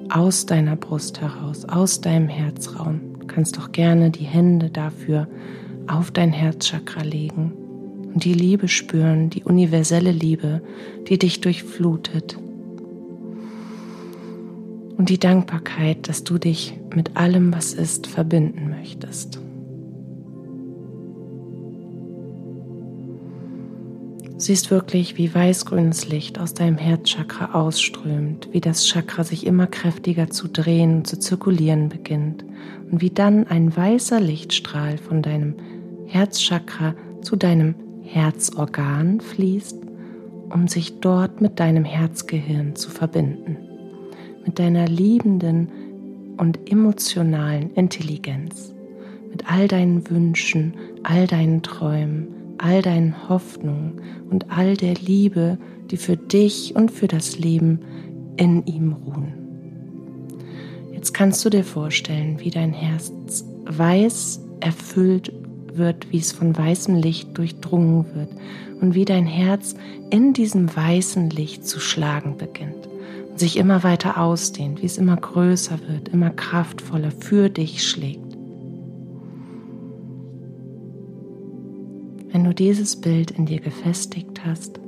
aus 0.10 0.46
deiner 0.46 0.76
Brust 0.76 1.22
heraus, 1.22 1.66
aus 1.66 2.02
deinem 2.02 2.28
Herzraum. 2.28 3.00
Du 3.20 3.26
kannst 3.26 3.58
doch 3.58 3.72
gerne 3.72 4.12
die 4.12 4.26
Hände 4.26 4.70
dafür 4.70 5.28
auf 5.88 6.12
dein 6.12 6.32
Herzchakra 6.32 7.02
legen 7.02 7.54
und 8.14 8.24
die 8.24 8.34
Liebe 8.34 8.68
spüren, 8.68 9.30
die 9.30 9.44
universelle 9.44 10.12
Liebe, 10.12 10.62
die 11.08 11.18
dich 11.18 11.42
durchflutet, 11.42 12.38
und 14.98 15.10
die 15.10 15.20
Dankbarkeit, 15.20 16.08
dass 16.08 16.24
du 16.24 16.38
dich 16.38 16.80
mit 16.94 17.18
allem, 17.18 17.54
was 17.54 17.74
ist, 17.74 18.08
verbinden 18.08 18.70
möchtest. 18.70 19.40
Du 24.24 24.42
siehst 24.42 24.70
wirklich, 24.70 25.18
wie 25.18 25.34
weißgrünes 25.34 26.08
Licht 26.10 26.40
aus 26.40 26.54
deinem 26.54 26.78
Herzchakra 26.78 27.54
ausströmt, 27.54 28.50
wie 28.52 28.62
das 28.62 28.86
Chakra 28.86 29.24
sich 29.24 29.46
immer 29.46 29.66
kräftiger 29.66 30.30
zu 30.30 30.48
drehen 30.48 30.98
und 30.98 31.08
zu 31.08 31.20
zirkulieren 31.20 31.90
beginnt 31.90 32.44
und 32.92 33.02
wie 33.02 33.10
dann 33.10 33.48
ein 33.48 33.76
weißer 33.76 34.20
Lichtstrahl 34.20 34.98
von 34.98 35.22
deinem 35.22 35.56
Herzchakra 36.16 36.96
zu 37.22 37.36
deinem 37.36 37.76
Herzorgan 38.04 39.20
fließt, 39.20 39.78
um 40.50 40.68
sich 40.68 41.00
dort 41.00 41.42
mit 41.42 41.60
deinem 41.60 41.86
Herzgehirn 41.86 42.76
zu 42.76 42.90
verbinden 42.90 43.58
mit 44.46 44.60
deiner 44.60 44.88
liebenden 44.88 45.70
und 46.38 46.70
emotionalen 46.70 47.72
Intelligenz, 47.74 48.74
mit 49.32 49.52
all 49.52 49.68
deinen 49.68 50.10
Wünschen, 50.10 50.76
all 51.04 51.28
deinen 51.28 51.64
Träumen, 51.64 52.28
all 52.58 52.82
deinen 52.82 53.28
Hoffnungen 53.28 54.02
und 54.30 54.52
all 54.52 54.78
der 54.78 54.94
Liebe, 54.96 55.58
die 55.92 55.98
für 55.98 56.18
dich 56.18 56.76
und 56.76 56.92
für 56.92 57.08
das 57.08 57.40
Leben 57.40 57.80
in 58.38 58.66
ihm 58.66 58.94
ruhen. 58.94 59.34
Jetzt 60.94 61.14
kannst 61.14 61.44
du 61.44 61.50
dir 61.50 61.64
vorstellen, 61.64 62.40
wie 62.40 62.52
dein 62.52 62.74
Herz 62.74 63.12
weiß 63.66 64.42
erfüllt 64.62 65.32
wird, 65.78 66.12
wie 66.12 66.18
es 66.18 66.32
von 66.32 66.58
weißem 66.58 66.96
Licht 66.96 67.38
durchdrungen 67.38 68.06
wird 68.14 68.30
und 68.82 68.96
wie 68.96 69.06
dein 69.06 69.26
Herz 69.26 69.76
in 70.10 70.34
diesem 70.34 70.74
weißen 70.76 71.30
Licht 71.30 71.68
zu 71.68 71.80
schlagen 71.80 72.38
beginnt 72.38 72.90
sich 73.36 73.58
immer 73.58 73.84
weiter 73.84 74.20
ausdehnt, 74.20 74.82
wie 74.82 74.86
es 74.86 74.98
immer 74.98 75.18
größer 75.18 75.80
wird, 75.88 76.10
immer 76.10 76.30
kraftvoller 76.30 77.12
für 77.12 77.50
dich 77.50 77.88
schlägt. 77.88 78.20
Wenn 82.32 82.44
du 82.44 82.54
dieses 82.54 82.96
Bild 83.00 83.32
in 83.32 83.46
dir 83.46 83.60
gefestigt 83.60 84.46
hast, 84.46 84.80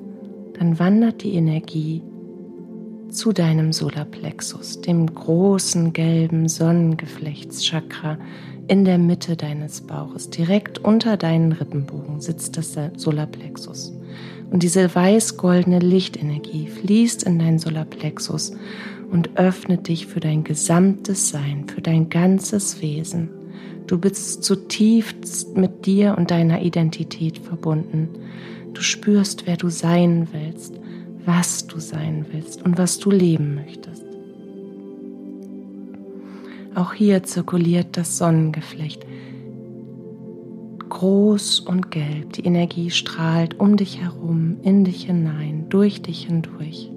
dann 0.58 0.80
wandert 0.80 1.24
die 1.24 1.34
Energie 1.34 2.02
zu 3.10 3.32
deinem 3.32 3.72
Solarplexus, 3.72 4.82
dem 4.82 5.14
großen 5.14 5.94
gelben 5.94 6.50
Sonnengeflechtschakra 6.50 8.18
in 8.68 8.86
der 8.86 8.98
Mitte 8.98 9.36
deines 9.36 9.82
Bauches. 9.82 10.30
Direkt 10.30 10.80
unter 10.80 11.18
deinen 11.18 11.52
Rippenbogen 11.52 12.22
sitzt 12.22 12.58
das 12.58 12.78
Solarplexus. 12.96 13.94
Und 14.52 14.64
diese 14.64 14.94
weiß-goldene 14.94 15.80
Lichtenergie 15.80 16.68
fließt 16.68 17.24
in 17.24 17.40
dein 17.40 17.60
Solarplexus 17.60 18.54
und 19.12 19.38
öffnet 19.38 19.88
dich 19.88 20.08
für 20.08 20.20
dein 20.20 20.44
gesamtes 20.44 21.30
Sein, 21.30 21.66
für 21.68 21.82
dein 21.82 22.10
ganzes 22.10 22.82
Wesen. 22.82 23.30
Du 23.88 23.98
bist 23.98 24.44
zutiefst 24.44 25.56
mit 25.56 25.86
dir 25.86 26.16
und 26.18 26.32
deiner 26.32 26.62
Identität 26.62 27.38
verbunden. 27.38 28.10
Du 28.74 28.82
spürst, 28.82 29.48
wer 29.48 29.58
du 29.58 29.70
sein 29.70 30.28
willst, 30.32 30.74
was 31.26 31.68
du 31.68 31.80
sein 31.80 32.26
willst 32.32 32.64
und 32.64 32.78
was 32.78 33.00
du 33.00 33.12
leben 33.12 33.56
möchtest. 33.56 34.07
Auch 36.78 36.94
hier 36.94 37.24
zirkuliert 37.24 37.98
das 37.98 38.20
Sonnengeflecht 38.20 39.04
groß 40.90 41.62
und 41.62 41.90
gelb. 41.90 42.34
Die 42.34 42.46
Energie 42.46 42.92
strahlt 42.92 43.60
um 43.60 43.78
dich 43.78 44.00
herum, 44.00 44.58
in 44.62 44.84
dich 44.84 45.06
hinein, 45.06 45.66
durch 45.70 46.04
dich 46.04 46.28
hindurch. 46.28 46.92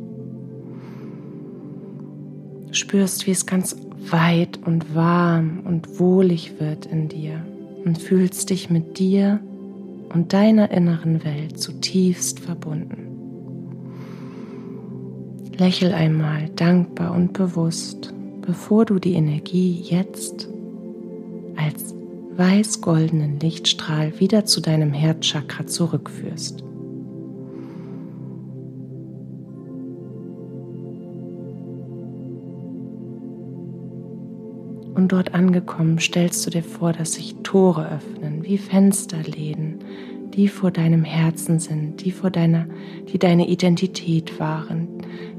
Du 2.68 2.74
spürst, 2.74 3.26
wie 3.26 3.30
es 3.30 3.46
ganz 3.46 3.74
weit 4.10 4.60
und 4.66 4.94
warm 4.94 5.60
und 5.64 5.98
wohlig 5.98 6.60
wird 6.60 6.84
in 6.84 7.08
dir 7.08 7.42
und 7.82 7.96
fühlst 7.96 8.50
dich 8.50 8.68
mit 8.68 8.98
dir 8.98 9.40
und 10.12 10.34
deiner 10.34 10.70
inneren 10.70 11.24
Welt 11.24 11.58
zutiefst 11.58 12.38
verbunden. 12.38 13.06
Lächel 15.56 15.94
einmal 15.94 16.50
dankbar 16.50 17.12
und 17.14 17.32
bewusst, 17.32 18.12
bevor 18.50 18.84
du 18.84 18.98
die 18.98 19.12
Energie 19.14 19.80
jetzt 19.80 20.48
als 21.54 21.94
weiß-goldenen 22.34 23.38
Lichtstrahl 23.38 24.18
wieder 24.18 24.44
zu 24.44 24.60
deinem 24.60 24.92
Herzchakra 24.92 25.68
zurückführst. 25.68 26.64
Und 34.96 35.12
dort 35.12 35.32
angekommen 35.32 36.00
stellst 36.00 36.44
du 36.44 36.50
dir 36.50 36.64
vor, 36.64 36.92
dass 36.92 37.12
sich 37.12 37.36
Tore 37.44 37.88
öffnen, 37.88 38.42
wie 38.42 38.58
Fensterläden, 38.58 39.78
die 40.34 40.48
vor 40.48 40.72
deinem 40.72 41.04
Herzen 41.04 41.60
sind, 41.60 42.04
die 42.04 42.10
vor 42.10 42.30
deiner, 42.30 42.66
die 43.12 43.20
deine 43.20 43.46
Identität 43.46 44.40
waren, 44.40 44.88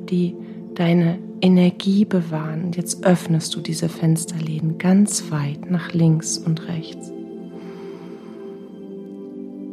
die 0.09 0.33
deine 0.75 1.19
Energie 1.41 2.05
bewahren. 2.05 2.63
Und 2.65 2.77
jetzt 2.77 3.03
öffnest 3.03 3.55
du 3.55 3.61
diese 3.61 3.89
Fensterläden 3.89 4.77
ganz 4.77 5.31
weit 5.31 5.69
nach 5.69 5.93
links 5.93 6.37
und 6.37 6.67
rechts 6.67 7.11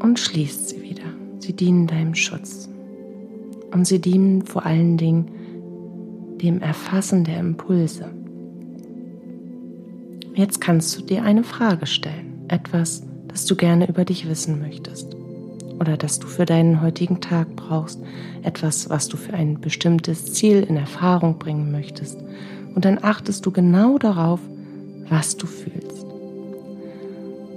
und 0.01 0.19
schließt 0.19 0.69
sie 0.69 0.83
wieder. 0.83 1.05
Sie 1.39 1.53
dienen 1.53 1.87
deinem 1.87 2.15
Schutz. 2.15 2.69
Und 3.73 3.87
sie 3.87 4.01
dienen 4.01 4.43
vor 4.43 4.65
allen 4.65 4.97
Dingen 4.97 5.31
dem 6.41 6.61
Erfassen 6.61 7.25
der 7.25 7.41
Impulse. 7.41 8.11
Jetzt 10.35 10.61
kannst 10.61 10.97
du 10.97 11.03
dir 11.03 11.25
eine 11.25 11.45
Frage 11.45 11.87
stellen, 11.87 12.45
etwas, 12.49 13.03
das 13.27 13.45
du 13.45 13.57
gerne 13.57 13.89
über 13.89 14.05
dich 14.05 14.29
wissen 14.29 14.61
möchtest 14.61 15.18
oder 15.79 15.97
das 15.97 16.19
du 16.19 16.27
für 16.27 16.45
deinen 16.45 16.81
heutigen 16.81 17.21
Tag 17.21 17.55
brauchst, 17.57 18.01
etwas, 18.43 18.91
was 18.91 19.09
du 19.09 19.17
für 19.17 19.35
ein 19.35 19.61
bestimmtes 19.61 20.33
Ziel 20.33 20.63
in 20.63 20.77
Erfahrung 20.77 21.39
bringen 21.39 21.71
möchtest. 21.71 22.19
Und 22.75 22.85
dann 22.85 22.99
achtest 23.03 23.45
du 23.47 23.51
genau 23.51 23.99
darauf, 23.99 24.41
was 25.09 25.37
du 25.37 25.47
fühlst. 25.47 26.07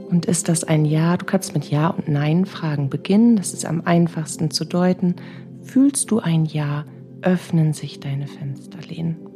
Und 0.09 0.25
ist 0.25 0.49
das 0.49 0.63
ein 0.63 0.85
Ja? 0.85 1.15
Du 1.17 1.25
kannst 1.25 1.53
mit 1.53 1.69
Ja 1.69 1.87
und 1.87 2.09
Nein 2.09 2.45
Fragen 2.45 2.89
beginnen. 2.89 3.37
Das 3.37 3.53
ist 3.53 3.65
am 3.65 3.81
einfachsten 3.85 4.51
zu 4.51 4.65
deuten. 4.65 5.15
Fühlst 5.63 6.11
du 6.11 6.19
ein 6.19 6.45
Ja, 6.45 6.85
öffnen 7.21 7.73
sich 7.73 7.99
deine 7.99 8.27
Fensterlehnen 8.27 9.30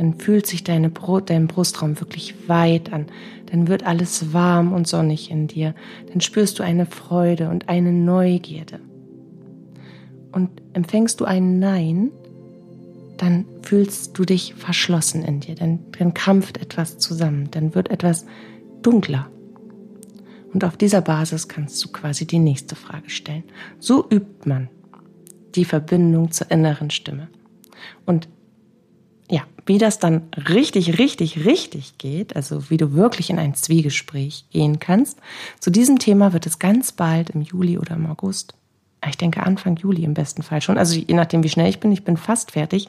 dann 0.00 0.14
fühlt 0.14 0.46
sich 0.46 0.64
deine 0.64 0.88
Brust, 0.88 1.28
dein 1.28 1.46
Brustraum 1.46 2.00
wirklich 2.00 2.48
weit 2.48 2.90
an. 2.90 3.04
Dann 3.50 3.68
wird 3.68 3.84
alles 3.84 4.32
warm 4.32 4.72
und 4.72 4.88
sonnig 4.88 5.30
in 5.30 5.46
dir. 5.46 5.74
Dann 6.10 6.22
spürst 6.22 6.58
du 6.58 6.62
eine 6.62 6.86
Freude 6.86 7.50
und 7.50 7.68
eine 7.68 7.92
Neugierde. 7.92 8.80
Und 10.32 10.48
empfängst 10.72 11.20
du 11.20 11.26
ein 11.26 11.58
Nein, 11.58 12.12
dann 13.18 13.44
fühlst 13.60 14.18
du 14.18 14.24
dich 14.24 14.54
verschlossen 14.54 15.22
in 15.22 15.40
dir. 15.40 15.54
Dann, 15.54 15.80
dann 15.98 16.14
krampft 16.14 16.56
etwas 16.56 16.96
zusammen. 16.96 17.50
Dann 17.50 17.74
wird 17.74 17.90
etwas 17.90 18.24
dunkler. 18.80 19.28
Und 20.54 20.64
auf 20.64 20.78
dieser 20.78 21.02
Basis 21.02 21.46
kannst 21.46 21.84
du 21.84 21.88
quasi 21.88 22.26
die 22.26 22.38
nächste 22.38 22.74
Frage 22.74 23.10
stellen. 23.10 23.44
So 23.80 24.08
übt 24.08 24.48
man 24.48 24.70
die 25.56 25.66
Verbindung 25.66 26.30
zur 26.30 26.50
inneren 26.50 26.88
Stimme. 26.88 27.28
Und 28.06 28.30
ja, 29.30 29.42
wie 29.64 29.78
das 29.78 30.00
dann 30.00 30.22
richtig, 30.48 30.98
richtig, 30.98 31.46
richtig 31.46 31.98
geht, 31.98 32.34
also 32.34 32.68
wie 32.68 32.76
du 32.76 32.94
wirklich 32.94 33.30
in 33.30 33.38
ein 33.38 33.54
Zwiegespräch 33.54 34.44
gehen 34.50 34.80
kannst, 34.80 35.18
zu 35.60 35.70
diesem 35.70 35.98
Thema 35.98 36.32
wird 36.32 36.46
es 36.46 36.58
ganz 36.58 36.92
bald 36.92 37.30
im 37.30 37.42
Juli 37.42 37.78
oder 37.78 37.94
im 37.94 38.06
August. 38.06 38.54
Ich 39.08 39.16
denke 39.16 39.44
Anfang 39.44 39.76
Juli 39.76 40.04
im 40.04 40.12
besten 40.12 40.42
Fall 40.42 40.60
schon, 40.60 40.76
also 40.76 40.98
je 40.98 41.14
nachdem, 41.14 41.42
wie 41.42 41.48
schnell 41.48 41.70
ich 41.70 41.80
bin, 41.80 41.92
ich 41.92 42.04
bin 42.04 42.16
fast 42.16 42.50
fertig, 42.50 42.88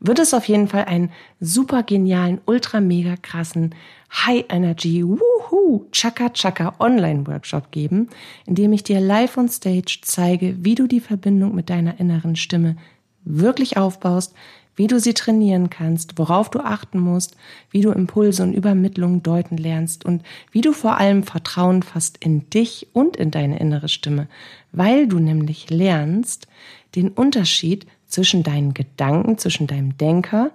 wird 0.00 0.18
es 0.18 0.34
auf 0.34 0.46
jeden 0.48 0.68
Fall 0.68 0.84
einen 0.84 1.12
super 1.40 1.82
genialen, 1.82 2.40
ultra 2.44 2.80
mega 2.80 3.16
krassen 3.16 3.74
High 4.12 4.44
Energy, 4.50 5.02
wuhu, 5.02 5.86
Chaka 5.92 6.30
Chaka 6.30 6.74
Online 6.78 7.26
Workshop 7.26 7.70
geben, 7.70 8.08
in 8.44 8.54
dem 8.54 8.72
ich 8.72 8.82
dir 8.82 9.00
live 9.00 9.38
on 9.38 9.48
stage 9.48 10.00
zeige, 10.02 10.56
wie 10.62 10.74
du 10.74 10.86
die 10.86 11.00
Verbindung 11.00 11.54
mit 11.54 11.70
deiner 11.70 11.98
inneren 12.00 12.36
Stimme 12.36 12.76
wirklich 13.24 13.76
aufbaust, 13.76 14.34
wie 14.76 14.86
du 14.86 15.00
sie 15.00 15.14
trainieren 15.14 15.70
kannst, 15.70 16.18
worauf 16.18 16.50
du 16.50 16.60
achten 16.60 17.00
musst, 17.00 17.36
wie 17.70 17.80
du 17.80 17.90
Impulse 17.90 18.42
und 18.42 18.52
Übermittlungen 18.52 19.22
deuten 19.22 19.56
lernst 19.56 20.04
und 20.04 20.22
wie 20.52 20.60
du 20.60 20.72
vor 20.72 20.98
allem 20.98 21.24
Vertrauen 21.24 21.82
fasst 21.82 22.18
in 22.20 22.48
dich 22.50 22.88
und 22.92 23.16
in 23.16 23.30
deine 23.30 23.58
innere 23.58 23.88
Stimme, 23.88 24.28
weil 24.72 25.08
du 25.08 25.18
nämlich 25.18 25.70
lernst, 25.70 26.46
den 26.94 27.08
Unterschied 27.08 27.86
zwischen 28.06 28.42
deinen 28.42 28.74
Gedanken, 28.74 29.38
zwischen 29.38 29.66
deinem 29.66 29.96
Denker 29.96 30.50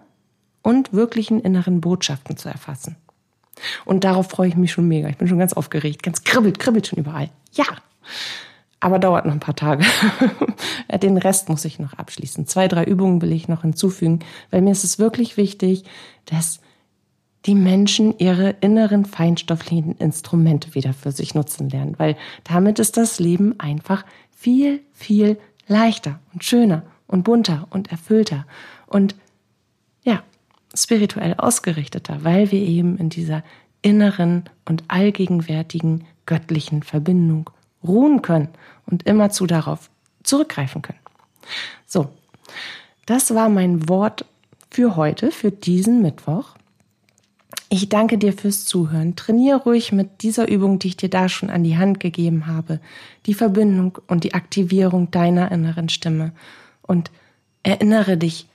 und 0.62 0.93
wirklichen 0.93 1.41
inneren 1.41 1.81
Botschaften 1.81 2.38
zu 2.38 2.47
erfassen. 2.47 2.95
Und 3.86 4.03
darauf 4.03 4.29
freue 4.29 4.47
ich 4.47 4.55
mich 4.55 4.71
schon 4.71 4.88
mega. 4.88 5.10
Ich 5.10 5.17
bin 5.17 5.27
schon 5.27 5.39
ganz 5.39 5.53
aufgeregt, 5.53 6.03
ganz 6.03 6.23
kribbelt, 6.23 6.60
kribbelt 6.60 6.88
schon 6.88 6.99
überall. 6.99 7.29
Ja! 7.53 7.65
Aber 8.82 8.98
dauert 8.98 9.26
noch 9.26 9.34
ein 9.34 9.39
paar 9.39 9.56
Tage. 9.56 9.86
Den 11.02 11.17
Rest 11.17 11.50
muss 11.50 11.65
ich 11.65 11.80
noch 11.80 11.94
abschließen. 11.94 12.48
Zwei, 12.48 12.67
drei 12.67 12.84
Übungen 12.84 13.22
will 13.22 13.32
ich 13.32 13.48
noch 13.48 13.62
hinzufügen, 13.62 14.20
weil 14.50 14.62
mir 14.62 14.72
ist 14.72 14.84
es 14.84 15.00
wirklich 15.00 15.38
wichtig, 15.38 15.86
dass 16.26 16.60
die 17.46 17.56
Menschen 17.56 18.17
ihre 18.17 18.50
inneren 18.62 19.06
feinstofflichen 19.06 19.96
Instrumente 19.98 20.76
wieder 20.76 20.94
für 20.94 21.12
sich 21.12 21.34
nutzen 21.34 21.70
lernen, 21.70 21.96
weil 21.98 22.17
damit 22.44 22.80
ist 22.80 22.98
das 22.98 23.20
Leben 23.20 23.60
einfach 23.60 24.04
viel, 24.36 24.82
viel 24.94 25.39
leichter 25.67 26.20
und 26.34 26.44
schöner 26.44 26.84
und 27.08 27.24
bunter 27.24 27.67
und 27.70 27.91
erfüllter 27.91 28.46
und 28.88 29.15
ja, 30.04 30.24
spirituell 30.74 31.36
ausgerichteter, 31.38 32.24
weil 32.24 32.52
wir 32.52 32.62
eben 32.62 32.98
in 32.98 33.10
dieser 33.10 33.44
inneren 33.82 34.44
und 34.65 34.84
allgegenwärtigen 34.88 36.06
göttlichen 36.26 36.84
Verbindung 36.84 37.50
ruhen 37.86 38.22
können 38.22 38.50
und 38.86 39.04
immerzu 39.04 39.48
darauf 39.48 39.89
zurückgreifen 40.24 40.82
können. 40.82 41.00
So, 41.86 42.10
das 43.06 43.34
war 43.34 43.50
mein 43.50 43.89
Wort 43.89 44.26
für 44.70 44.96
heute, 44.96 45.32
für 45.32 45.52
diesen 45.52 46.02
Mittwoch. 46.02 46.56
Ich 47.70 47.89
danke 47.89 48.17
dir 48.17 48.34
fürs 48.34 48.65
Zuhören. 48.65 49.15
Trainiere 49.15 49.63
ruhig 49.63 49.91
mit 49.91 50.24
dieser 50.24 50.50
Übung, 50.50 50.78
die 50.80 50.89
ich 50.89 50.98
dir 50.98 51.10
da 51.10 51.30
schon 51.30 51.50
an 51.50 51.63
die 51.63 51.78
Hand 51.78 52.00
gegeben 52.00 52.48
habe, 52.48 52.80
die 53.26 53.34
Verbindung 53.34 53.98
und 54.08 54.24
die 54.24 54.34
Aktivierung 54.34 55.10
deiner 55.12 55.52
inneren 55.52 55.88
Stimme 55.88 56.34
und 56.82 57.12
erinnere 57.63 58.17
dich 58.17 58.50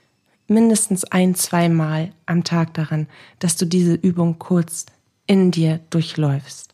mindestens 0.47 1.03
ein, 1.03 1.35
zwei 1.35 1.67
Mal 1.67 2.11
am 2.25 2.43
Tag 2.43 2.73
daran, 2.75 3.07
dass 3.39 3.55
du 3.55 3.65
diese 3.65 3.95
Übung 3.95 4.39
kurz 4.39 4.85
in 5.25 5.51
dir 5.51 5.79
durchläufst. 5.89 6.73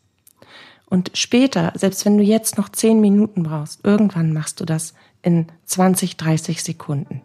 Und 0.94 1.10
später, 1.14 1.72
selbst 1.74 2.04
wenn 2.04 2.18
du 2.18 2.22
jetzt 2.22 2.56
noch 2.56 2.68
zehn 2.68 3.00
Minuten 3.00 3.42
brauchst, 3.42 3.84
irgendwann 3.84 4.32
machst 4.32 4.60
du 4.60 4.64
das 4.64 4.94
in 5.22 5.46
20, 5.64 6.16
30 6.16 6.62
Sekunden. 6.62 7.20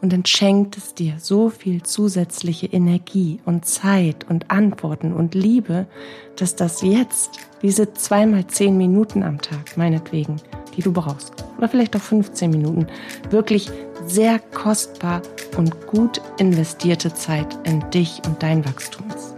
Und 0.00 0.12
dann 0.12 0.26
schenkt 0.26 0.76
es 0.76 0.94
dir 0.94 1.14
so 1.20 1.48
viel 1.48 1.84
zusätzliche 1.84 2.66
Energie 2.66 3.38
und 3.44 3.64
Zeit 3.64 4.28
und 4.28 4.50
Antworten 4.50 5.12
und 5.12 5.36
Liebe, 5.36 5.86
dass 6.34 6.56
das 6.56 6.82
jetzt, 6.82 7.38
diese 7.62 7.92
zweimal 7.92 8.48
zehn 8.48 8.76
Minuten 8.76 9.22
am 9.22 9.40
Tag, 9.40 9.76
meinetwegen, 9.76 10.38
die 10.76 10.82
du 10.82 10.92
brauchst, 10.92 11.32
oder 11.56 11.68
vielleicht 11.68 11.94
auch 11.94 12.00
15 12.00 12.50
Minuten, 12.50 12.88
wirklich 13.30 13.70
sehr 14.06 14.40
kostbar 14.40 15.22
und 15.56 15.86
gut 15.86 16.20
investierte 16.38 17.14
Zeit 17.14 17.56
in 17.62 17.88
dich 17.90 18.22
und 18.26 18.42
dein 18.42 18.64
Wachstum 18.64 19.06
ist. 19.14 19.37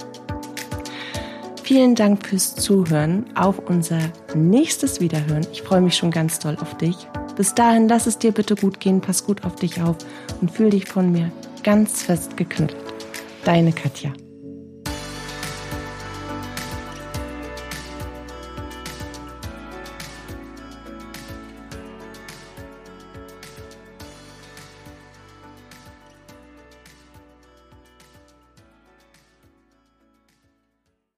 Vielen 1.71 1.95
Dank 1.95 2.27
fürs 2.27 2.57
Zuhören. 2.57 3.27
Auf 3.37 3.61
unser 3.61 4.01
nächstes 4.35 5.01
Wiederhören. 5.01 5.47
Ich 5.53 5.63
freue 5.63 5.81
mich 5.81 5.95
schon 5.95 6.11
ganz 6.11 6.41
toll 6.41 6.57
auf 6.61 6.77
dich. 6.77 6.97
Bis 7.37 7.55
dahin, 7.55 7.89
lass 7.89 8.09
es 8.09 8.19
dir 8.19 8.33
bitte 8.33 8.57
gut 8.57 8.81
gehen, 8.81 9.01
pass 9.01 9.25
gut 9.25 9.45
auf 9.45 9.55
dich 9.55 9.81
auf 9.81 9.97
und 10.41 10.51
fühl 10.51 10.71
dich 10.71 10.87
von 10.87 11.13
mir 11.13 11.31
ganz 11.63 12.03
fest 12.03 12.37
geknüpft. 12.37 12.75
Deine 13.45 13.71
Katja. 13.71 14.13